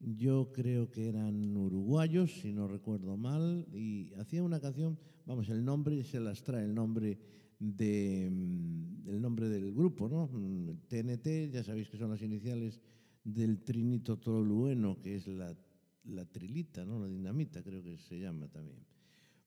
Yo 0.00 0.52
creo 0.52 0.90
que 0.90 1.08
eran 1.08 1.56
uruguayos, 1.56 2.30
si 2.40 2.52
no 2.52 2.68
recuerdo 2.68 3.16
mal, 3.16 3.66
y 3.72 4.12
hacían 4.14 4.44
una 4.44 4.60
canción, 4.60 4.98
vamos, 5.24 5.48
el 5.48 5.64
nombre 5.64 6.04
se 6.04 6.20
las 6.20 6.42
trae, 6.42 6.64
el 6.64 6.74
nombre 6.74 7.18
de 7.58 8.28
mm, 8.30 9.08
el 9.08 9.22
nombre 9.22 9.48
del 9.48 9.72
grupo, 9.72 10.08
¿no? 10.08 10.28
Mm, 10.30 10.86
TNT, 10.88 11.50
ya 11.50 11.64
sabéis 11.64 11.88
que 11.88 11.96
son 11.96 12.10
las 12.10 12.20
iniciales 12.20 12.82
del 13.22 13.62
trinito 13.64 14.18
tolueno, 14.18 15.00
que 15.00 15.16
es 15.16 15.26
la 15.26 16.24
trilita, 16.30 16.84
¿no? 16.84 16.98
La 16.98 17.08
dinamita, 17.08 17.62
creo 17.62 17.82
que 17.82 17.96
se 17.96 18.18
llama 18.18 18.48
también. 18.48 18.93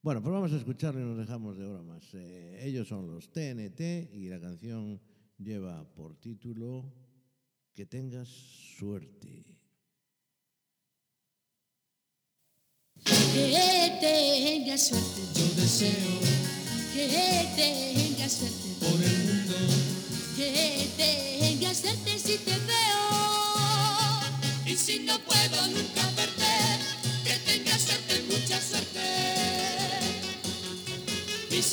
Bueno, 0.02 0.22
pues 0.22 0.32
vamos 0.32 0.54
a 0.54 0.58
escucharlo 0.58 1.02
y 1.02 1.04
nos 1.04 1.18
dejamos 1.18 1.58
de 1.58 1.68
bromas. 1.68 2.04
Eh, 2.14 2.60
ellos 2.64 2.88
son 2.88 3.08
los 3.08 3.32
TNT 3.32 4.14
y 4.14 4.30
la 4.30 4.40
canción 4.40 5.02
lleva 5.38 5.84
por 5.94 6.16
título 6.16 6.94
Que 7.74 7.86
tengas 7.86 8.28
suerte. 8.28 9.44
Que 13.04 13.98
tengas 14.02 14.88
suerte, 14.88 15.22
yo 15.36 15.62
deseo 15.62 16.20
que 16.94 17.08
tengas 17.56 18.32
suerte 18.32 18.70
por 18.80 19.02
el 19.04 19.18
mundo. 19.26 19.56
Que 20.36 20.88
tengas 20.98 21.78
suerte 21.78 22.18
si 22.18 22.38
te 22.38 22.52
veo. 22.52 23.08
Y 24.66 24.76
si 24.76 25.00
no 25.00 25.20
puedo 25.20 25.68
nunca 25.68 26.17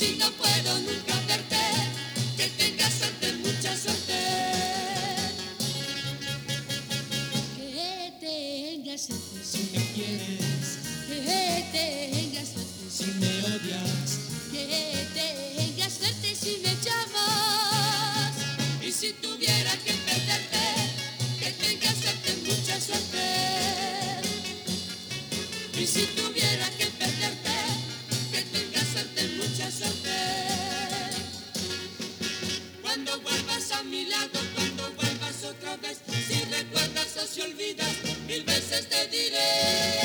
si 0.05 0.17
no 0.17 0.29
puedo 0.31 0.79
nunca 0.81 1.19
verte, 1.27 1.65
que 2.37 2.47
tengas 2.49 2.93
suerte, 2.93 3.33
mucha 3.43 3.75
suerte. 3.75 4.21
Que 7.57 8.13
tengas 8.19 9.01
suerte 9.01 9.39
si 9.43 9.61
me 9.73 9.83
quieres. 9.95 10.67
Que 11.07 11.65
tengas 11.71 12.49
suerte 12.49 12.85
si 12.97 13.05
me 13.19 13.31
odias. 13.55 14.09
Que 14.51 15.07
tengas 15.19 15.93
suerte 15.93 16.35
si 16.35 16.57
me 16.63 16.73
llamas. 16.85 18.33
Y 18.81 18.91
si 18.91 19.13
tuviera 19.13 19.71
que 19.83 19.93
perderte, 20.07 20.65
que 21.39 21.51
tengas 21.51 21.95
suerte, 21.95 22.29
mucha 22.45 22.79
suerte. 22.79 23.25
Y 25.79 25.87
si 25.87 26.05
tuviera 26.15 26.34
olvidas, 37.45 37.95
mil 38.27 38.43
veces 38.43 38.87
te 38.89 39.07
diré. 39.07 40.04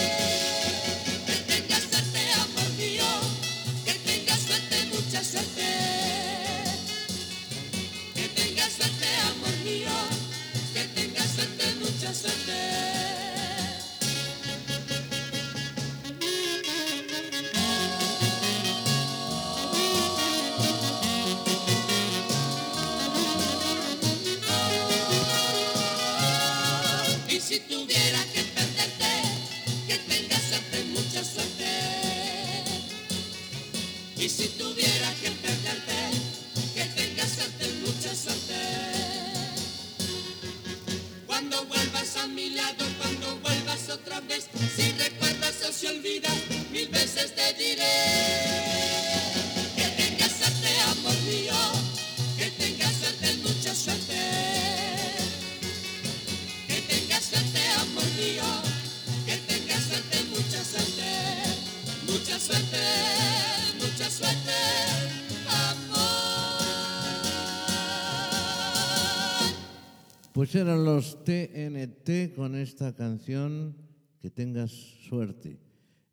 Pues 70.33 70.55
eran 70.55 70.85
los 70.85 71.23
TNT 71.25 72.35
con 72.35 72.55
esta 72.55 72.95
canción 72.95 73.77
Que 74.21 74.31
tengas 74.31 74.71
suerte. 74.71 75.59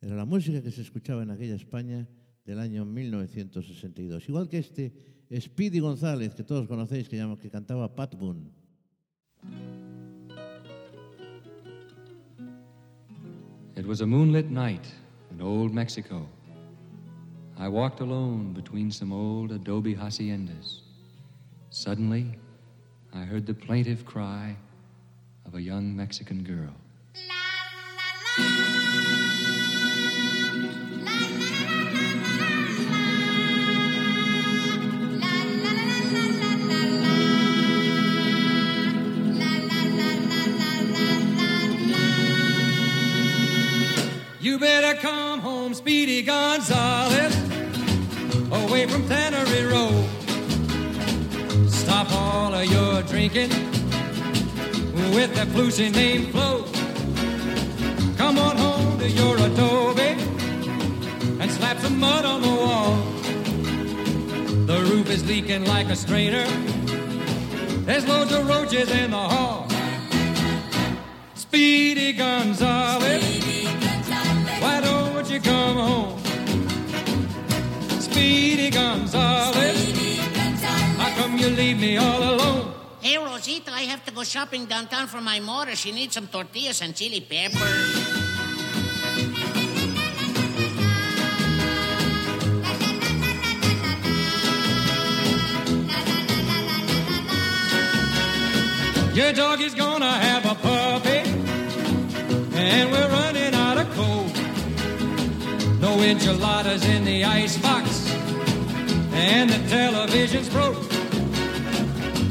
Era 0.02 0.16
la 0.16 0.26
música 0.26 0.62
que 0.62 0.72
se 0.72 0.82
escuchaba 0.82 1.24
en 1.24 1.32
aquella 1.32 1.56
España 1.56 2.08
del 2.46 2.60
año 2.60 2.86
1962. 2.86 4.30
Igual 4.30 4.48
que 4.48 4.60
este 4.60 4.94
Speedy 5.40 5.80
González, 5.80 6.34
que 6.36 6.44
todos 6.44 6.68
conocéis, 6.68 7.10
que, 7.10 7.18
que 7.42 7.50
cantaba 7.50 7.94
Pat 7.96 8.16
Boone. 8.16 8.52
It 13.76 13.86
was 13.86 14.02
a 14.02 14.06
moonlit 14.06 14.50
night 14.50 14.86
in 15.32 15.42
old 15.42 15.74
Mexico. 15.74 16.37
I 17.60 17.68
walked 17.68 18.02
alone 18.02 18.54
between 18.54 18.92
some 18.92 19.12
old 19.12 19.52
adobe 19.52 19.96
haciendas. 19.96 20.82
Suddenly, 21.72 22.38
I 23.14 23.22
heard 23.22 23.48
the 23.48 23.54
plaintive 23.54 24.06
cry 24.06 24.56
of 25.46 25.56
a 25.56 25.62
young 25.62 25.96
Mexican 25.96 26.44
girl. 26.44 26.74
You 28.38 28.87
with 53.36 53.50
that 55.36 55.48
flusy 55.50 55.94
name 55.94 56.32
Flo. 56.32 56.64
Come 58.16 58.38
on 58.38 58.56
home 58.56 58.98
to 59.00 59.10
your 59.10 59.36
adobe 59.36 60.16
and 61.42 61.52
slap 61.52 61.78
some 61.80 62.00
mud 62.00 62.24
on 62.24 62.42
the 62.42 62.48
wall. 62.48 62.96
The 64.66 64.80
roof 64.90 65.10
is 65.10 65.28
leaking 65.28 65.66
like 65.66 65.90
a 65.90 65.96
strainer. 65.96 66.46
There's 67.86 68.08
loads 68.08 68.32
of 68.32 68.48
roaches 68.48 68.90
in 68.92 69.12
the 69.12 69.18
hall. 69.18 69.68
Speedy 71.36 72.14
Gonzales. 72.14 73.04
Why 74.62 74.80
don't 74.82 75.30
you 75.30 75.42
come 75.42 75.76
home? 75.76 76.20
Speedy 78.00 78.70
Gonzales. 78.70 79.56
How 80.98 81.14
come 81.22 81.38
you 81.38 81.50
leave 81.50 81.78
me 81.78 81.98
all 81.98 82.24
alone? 82.24 82.77
Hey, 83.08 83.18
Rosita, 83.18 83.72
I 83.72 83.84
have 83.84 84.04
to 84.04 84.12
go 84.12 84.26
shopping 84.26 84.66
downtown 84.66 85.08
for 85.08 85.22
my 85.22 85.40
mother. 85.40 85.78
She 85.78 85.94
needs 85.94 86.14
some 86.14 86.28
tortillas 86.28 86.82
and 86.82 86.94
chili 86.94 87.22
pepper. 87.22 87.56
Your 99.16 99.32
dog 99.32 99.62
is 99.62 99.74
gonna 99.74 100.12
have 100.12 100.46
a 100.46 100.56
puppy, 100.56 101.22
and 102.60 102.92
we're 102.92 103.08
running 103.08 103.54
out 103.56 103.78
of 103.78 103.90
coal. 103.96 104.28
No 105.80 106.02
enchiladas 106.02 106.84
in 106.84 107.06
the 107.06 107.24
icebox, 107.24 108.12
and 109.14 109.50
the 109.50 109.66
television's 109.70 110.50
broke. 110.50 110.87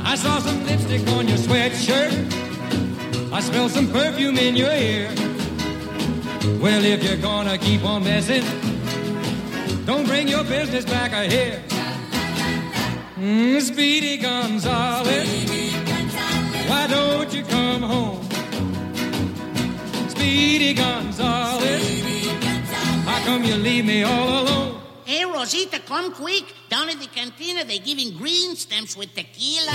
I 0.09 0.15
saw 0.15 0.39
some 0.39 0.65
lipstick 0.65 1.07
on 1.09 1.27
your 1.27 1.37
sweatshirt. 1.37 2.13
I 3.33 3.41
smell 3.41 3.69
some 3.69 3.89
perfume 3.91 4.39
in 4.39 4.55
your 4.55 4.71
ear. 4.71 5.09
Well, 6.63 6.85
if 6.85 7.03
you're 7.03 7.17
gonna 7.17 7.59
keep 7.59 7.85
on 7.85 8.05
messing, 8.05 8.45
don't 9.85 10.07
bring 10.07 10.29
your 10.29 10.45
business 10.45 10.85
back 10.85 11.11
here. 11.31 11.61
Mm, 13.19 13.61
Speedy 13.61 14.17
Gonzales, 14.17 15.09
why 16.69 16.87
don't 16.87 17.35
you 17.35 17.43
come 17.43 17.83
home? 17.83 18.23
Speedy 20.09 20.73
Gonzales, 20.73 21.83
how 23.05 23.19
come 23.25 23.43
you 23.43 23.57
leave 23.57 23.85
me 23.85 24.05
all 24.05 24.45
alone? 24.45 24.86
Hey, 25.07 25.25
Rosita, 25.25 25.79
come 25.79 26.13
quick. 26.13 26.53
Down 26.69 26.89
at 26.89 26.99
the 26.99 27.07
cantina, 27.07 27.63
they're 27.63 27.79
giving 27.79 28.17
green 28.19 28.57
stamps 28.57 28.97
with 28.97 29.15
tequila. 29.15 29.71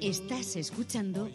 Estás 0.00 0.56
escuchando 0.56 1.28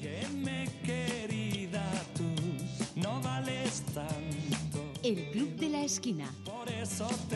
Por 6.43 6.69
eso 6.69 7.07
te 7.29 7.34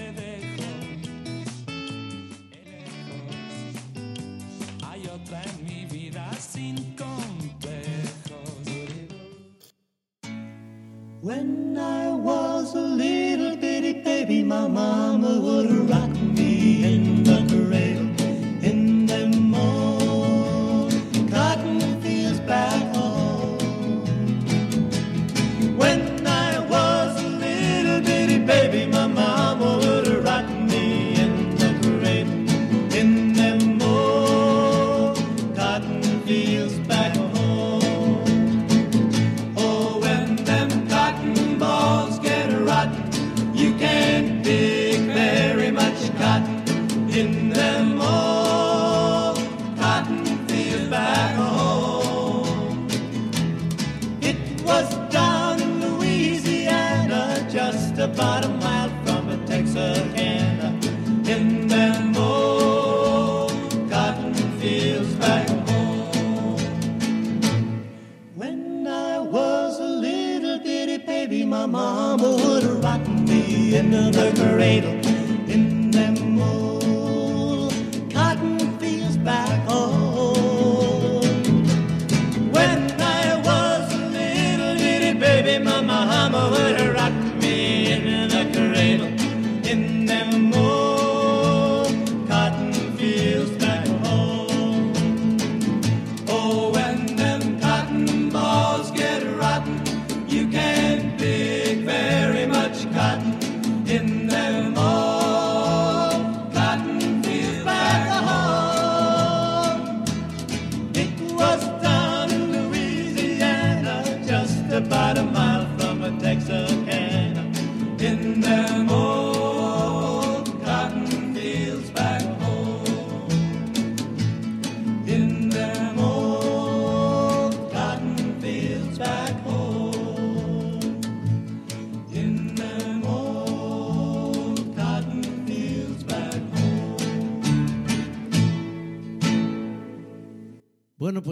me 73.84 73.98
in 73.98 74.12
the 74.12 74.32
cradle 74.36 75.09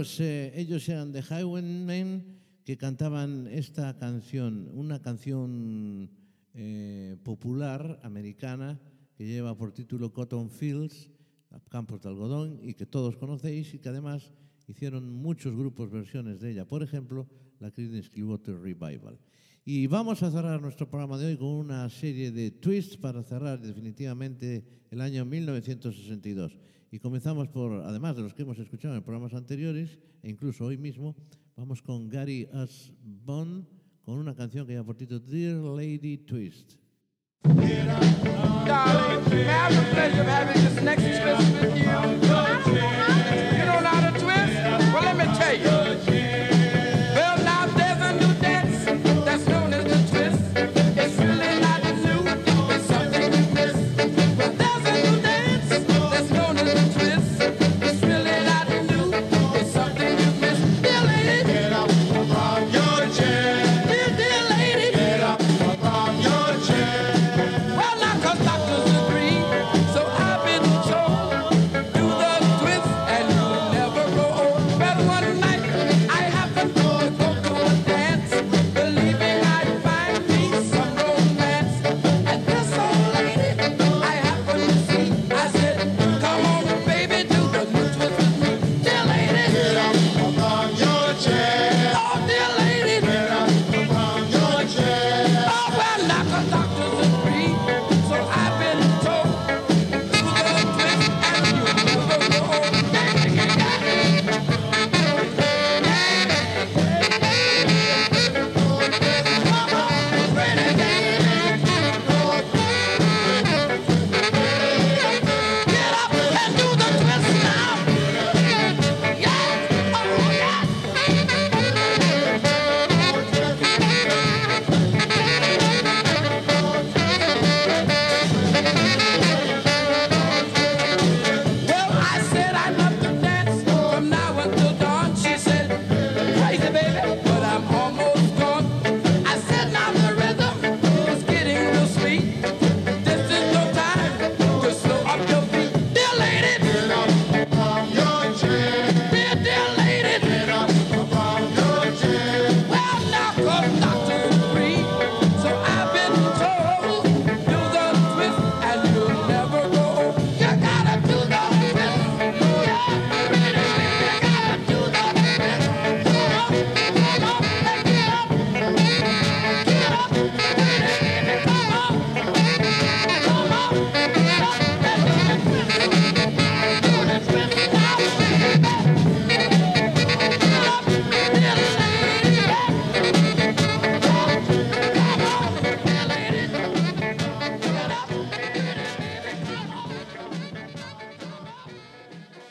ellos, 0.08 0.20
eh, 0.22 0.54
ellos 0.56 0.88
eran 0.88 1.12
The 1.12 1.22
Highwaymen 1.22 2.24
que 2.64 2.78
cantaban 2.78 3.48
esta 3.48 3.98
canción, 3.98 4.70
una 4.74 5.02
canción 5.02 6.10
eh, 6.54 7.18
popular 7.24 8.00
americana 8.04 8.80
que 9.18 9.26
lleva 9.26 9.58
por 9.58 9.74
título 9.74 10.14
Cotton 10.14 10.50
Fields, 10.50 11.12
Campos 11.70 12.02
de 12.02 12.10
Algodón, 12.10 12.60
y 12.62 12.74
que 12.74 12.86
todos 12.86 13.18
conocéis 13.18 13.74
y 13.74 13.80
que 13.80 13.90
además 13.90 14.32
hicieron 14.68 15.12
muchos 15.12 15.54
grupos 15.54 15.92
versiones 15.92 16.40
de 16.40 16.52
ella, 16.52 16.66
por 16.66 16.84
ejemplo, 16.84 17.28
la 17.60 17.72
Creedence 17.72 18.10
Clearwater 18.10 18.58
Revival. 18.58 19.20
Y 19.66 19.88
vamos 19.88 20.24
a 20.24 20.32
cerrar 20.32 20.62
nuestro 20.62 20.90
programa 20.90 21.18
de 21.18 21.28
hoy 21.28 21.38
con 21.38 21.50
una 21.50 21.90
serie 21.90 22.32
de 22.32 22.52
twists 22.52 22.96
para 22.96 23.24
cerrar 23.24 23.60
definitivamente 23.60 24.64
el 24.90 25.02
año 25.02 25.26
1962. 25.26 26.58
Y 26.92 27.00
comenzamos 27.00 27.50
por, 27.50 27.84
además 27.84 28.16
de 28.16 28.22
los 28.22 28.34
que 28.34 28.44
hemos 28.44 28.58
escuchado 28.60 28.96
en 28.96 29.04
programas 29.04 29.34
anteriores, 29.34 30.00
e 30.24 30.30
incluso 30.30 30.66
hoy 30.66 30.78
mismo, 30.78 31.16
vamos 31.56 31.82
con 31.82 32.10
Gary 32.10 32.48
Asbon, 32.54 33.68
con 34.04 34.18
una 34.18 34.36
canción 34.36 34.66
que 34.66 34.74
lleva 34.74 34.86
por 34.86 34.96
título 34.96 35.20
Dear 35.20 35.58
Lady 35.58 36.18
Twist. 36.20 36.76
Darling, 38.66 39.18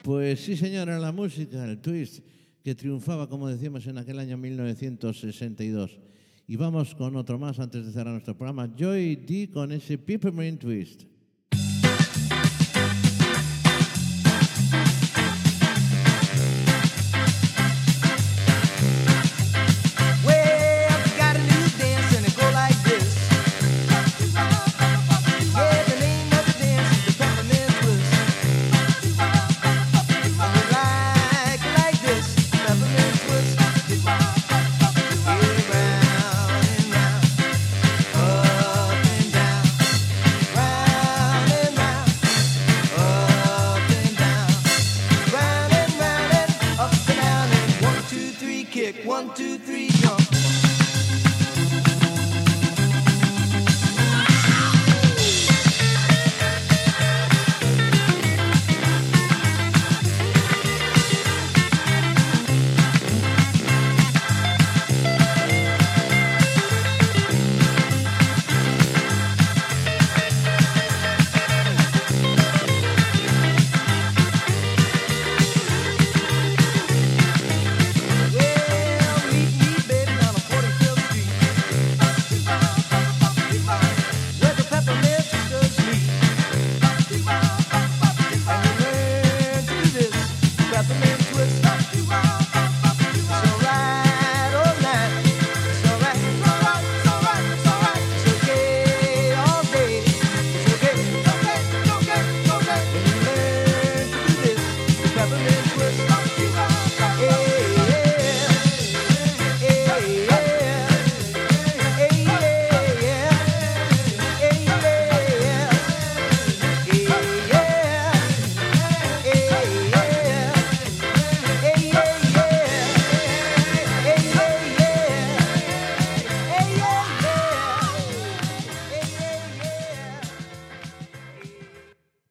Pues 0.07 0.38
sí, 0.38 0.57
señora, 0.57 1.00
la 1.00 1.11
música, 1.11 1.64
el 1.64 1.80
twist, 1.80 2.20
que 2.62 2.76
triunfaba, 2.76 3.28
como 3.28 3.48
decíamos, 3.48 3.84
en 3.88 3.98
aquel 3.98 4.20
año 4.20 4.38
1962. 4.38 5.98
Y 6.46 6.54
vamos 6.54 6.94
con 6.94 7.16
otro 7.16 7.40
más 7.40 7.59
antes 7.59 7.84
de 7.84 7.90
cerrar 7.90 8.12
nuestro 8.12 8.38
programa. 8.38 8.72
Joy 8.78 9.16
D 9.16 9.50
con 9.52 9.72
ese 9.72 9.98
Peppermint 9.98 10.61
Twist. 10.61 11.07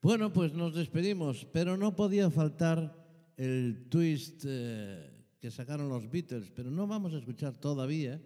Bueno, 0.05 0.31
pues 0.31 0.53
nos 0.53 0.75
despedimos, 0.75 1.47
pero 1.51 1.77
no 1.77 1.95
podía 1.95 2.29
faltar 2.29 2.95
el 3.37 3.89
twist 3.89 4.43
eh, 4.45 5.09
que 5.41 5.49
sacaron 5.49 5.89
los 5.89 6.07
Beatles, 6.11 6.51
pero 6.55 6.69
no 6.69 6.85
vamos 6.85 7.15
a 7.15 7.17
escuchar 7.17 7.57
todavía 7.57 8.21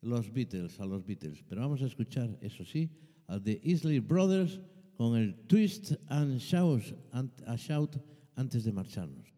los 0.00 0.32
Beatles, 0.32 0.80
a 0.80 0.86
los 0.86 1.04
Beatles, 1.04 1.44
pero 1.46 1.60
vamos 1.60 1.82
a 1.82 1.84
escuchar, 1.84 2.38
eso 2.40 2.64
sí, 2.64 2.88
a 3.26 3.38
The 3.38 3.60
Isley 3.62 3.98
Brothers 4.00 4.58
con 4.96 5.18
el 5.18 5.34
twist 5.46 5.92
and 6.06 6.38
shout, 6.38 6.96
and- 7.12 7.42
a 7.44 7.56
shout 7.56 7.98
antes 8.34 8.64
de 8.64 8.72
marcharnos. 8.72 9.28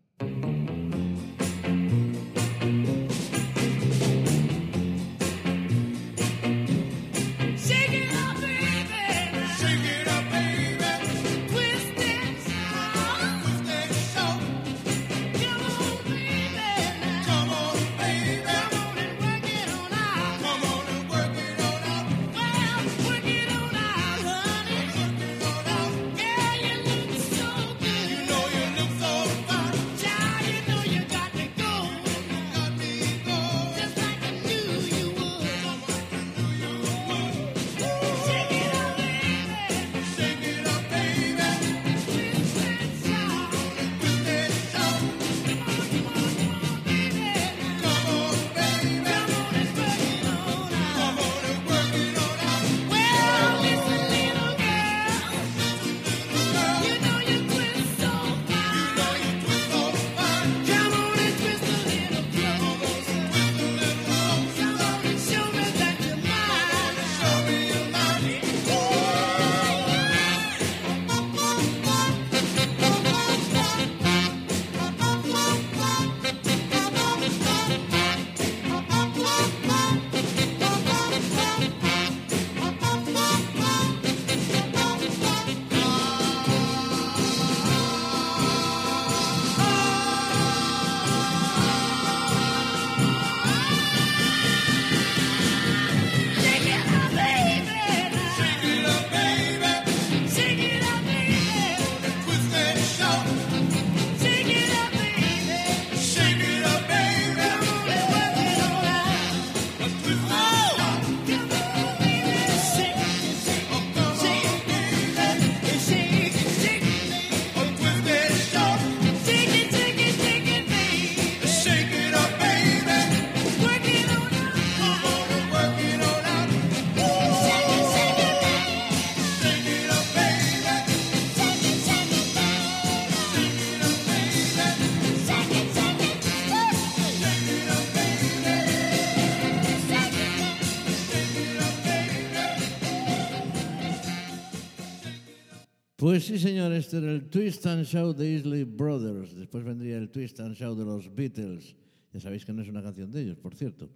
Pues 146.21 146.29
sí, 146.29 146.39
señor, 146.39 146.71
este 146.75 146.99
era 146.99 147.13
el 147.13 147.31
Twist 147.31 147.65
and 147.67 147.83
Shout 147.87 148.15
de 148.19 148.31
Isley 148.35 148.65
Brothers. 148.65 149.35
Después 149.35 149.65
vendría 149.65 149.97
el 149.97 150.11
Twist 150.11 150.39
and 150.41 150.55
Shout 150.55 150.77
de 150.77 150.85
los 150.85 151.09
Beatles. 151.15 151.75
Ya 152.13 152.21
sabéis 152.21 152.45
que 152.45 152.53
no 152.53 152.61
es 152.61 152.69
una 152.69 152.83
canción 152.83 153.11
de 153.11 153.23
ellos, 153.23 153.39
por 153.39 153.55
cierto. 153.55 153.89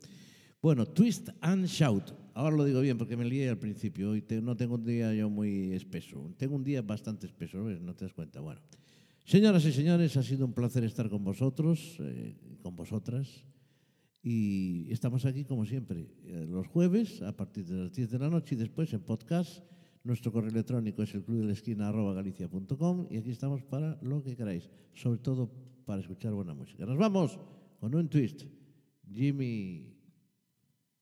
Bueno, 0.62 0.86
Twist 0.86 1.28
and 1.42 1.66
Shout. 1.66 2.14
Ahora 2.32 2.56
lo 2.56 2.64
digo 2.64 2.80
bien 2.80 2.96
porque 2.96 3.14
me 3.14 3.26
lié 3.26 3.50
al 3.50 3.58
principio. 3.58 4.12
Hoy 4.12 4.22
te- 4.22 4.40
no 4.40 4.56
tengo 4.56 4.76
un 4.76 4.84
día 4.86 5.12
yo 5.12 5.28
muy 5.28 5.72
espeso. 5.74 6.32
Tengo 6.38 6.56
un 6.56 6.64
día 6.64 6.80
bastante 6.80 7.26
espeso, 7.26 7.62
¿ves? 7.62 7.78
No 7.82 7.94
te 7.94 8.06
das 8.06 8.14
cuenta. 8.14 8.40
Bueno, 8.40 8.62
señoras 9.26 9.62
y 9.66 9.72
señores, 9.74 10.16
ha 10.16 10.22
sido 10.22 10.46
un 10.46 10.54
placer 10.54 10.82
estar 10.84 11.10
con 11.10 11.22
vosotros, 11.24 11.98
eh, 12.00 12.36
con 12.62 12.74
vosotras. 12.74 13.28
Y 14.22 14.90
estamos 14.90 15.26
aquí 15.26 15.44
como 15.44 15.66
siempre, 15.66 16.06
eh, 16.24 16.46
los 16.48 16.66
jueves 16.68 17.20
a 17.20 17.36
partir 17.36 17.66
de 17.66 17.82
las 17.82 17.92
10 17.92 18.10
de 18.12 18.18
la 18.18 18.30
noche 18.30 18.54
y 18.54 18.58
después 18.58 18.90
en 18.94 19.00
podcast. 19.02 19.62
Nuestro 20.04 20.30
correo 20.30 20.50
electrónico 20.50 21.02
es 21.02 21.14
el 21.14 21.24
club 21.24 21.38
de 21.38 21.46
la 21.46 21.52
esquina 21.52 21.90
y 23.10 23.16
aquí 23.16 23.30
estamos 23.30 23.62
para 23.62 23.98
lo 24.02 24.22
que 24.22 24.36
queráis, 24.36 24.70
sobre 24.92 25.18
todo 25.18 25.50
para 25.86 26.02
escuchar 26.02 26.34
buena 26.34 26.52
música. 26.52 26.84
Nos 26.84 26.98
vamos 26.98 27.40
con 27.80 27.94
un 27.94 28.08
twist. 28.08 28.44
Jimmy 29.10 29.96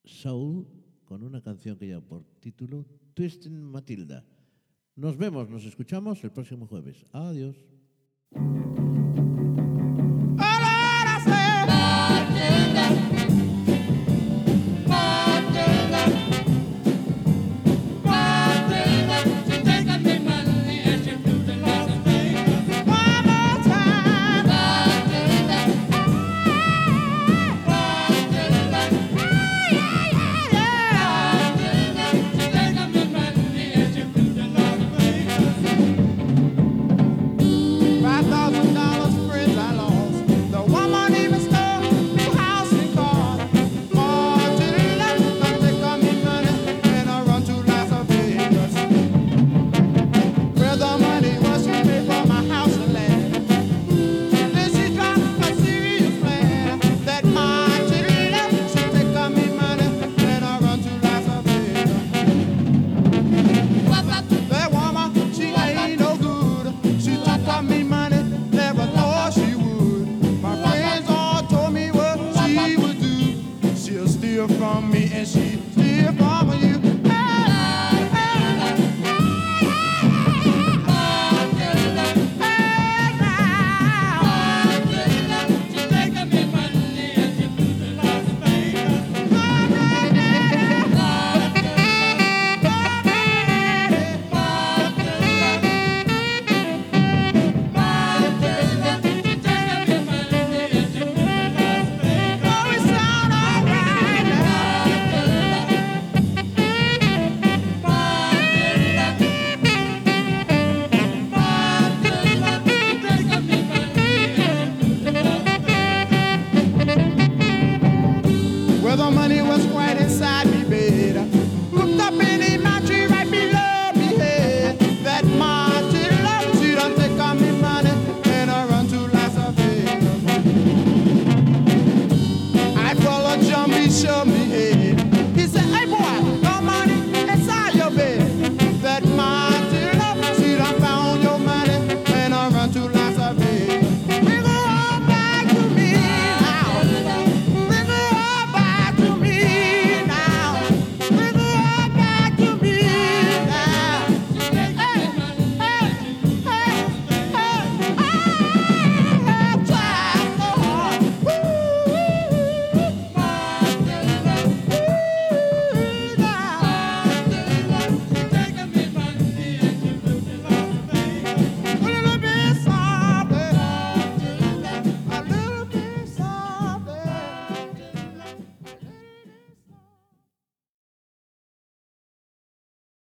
Soul 0.05 0.67
con 1.05 1.25
una 1.25 1.41
canción 1.41 1.77
que 1.77 1.87
lleva 1.87 2.01
por 2.01 2.25
título 2.39 2.87
Twisting 3.15 3.61
Matilda. 3.61 4.25
Nos 4.95 5.17
vemos, 5.17 5.51
nos 5.51 5.65
escuchamos 5.65 6.23
el 6.23 6.31
próximo 6.31 6.67
jueves. 6.69 7.05
Adiós. 7.13 7.57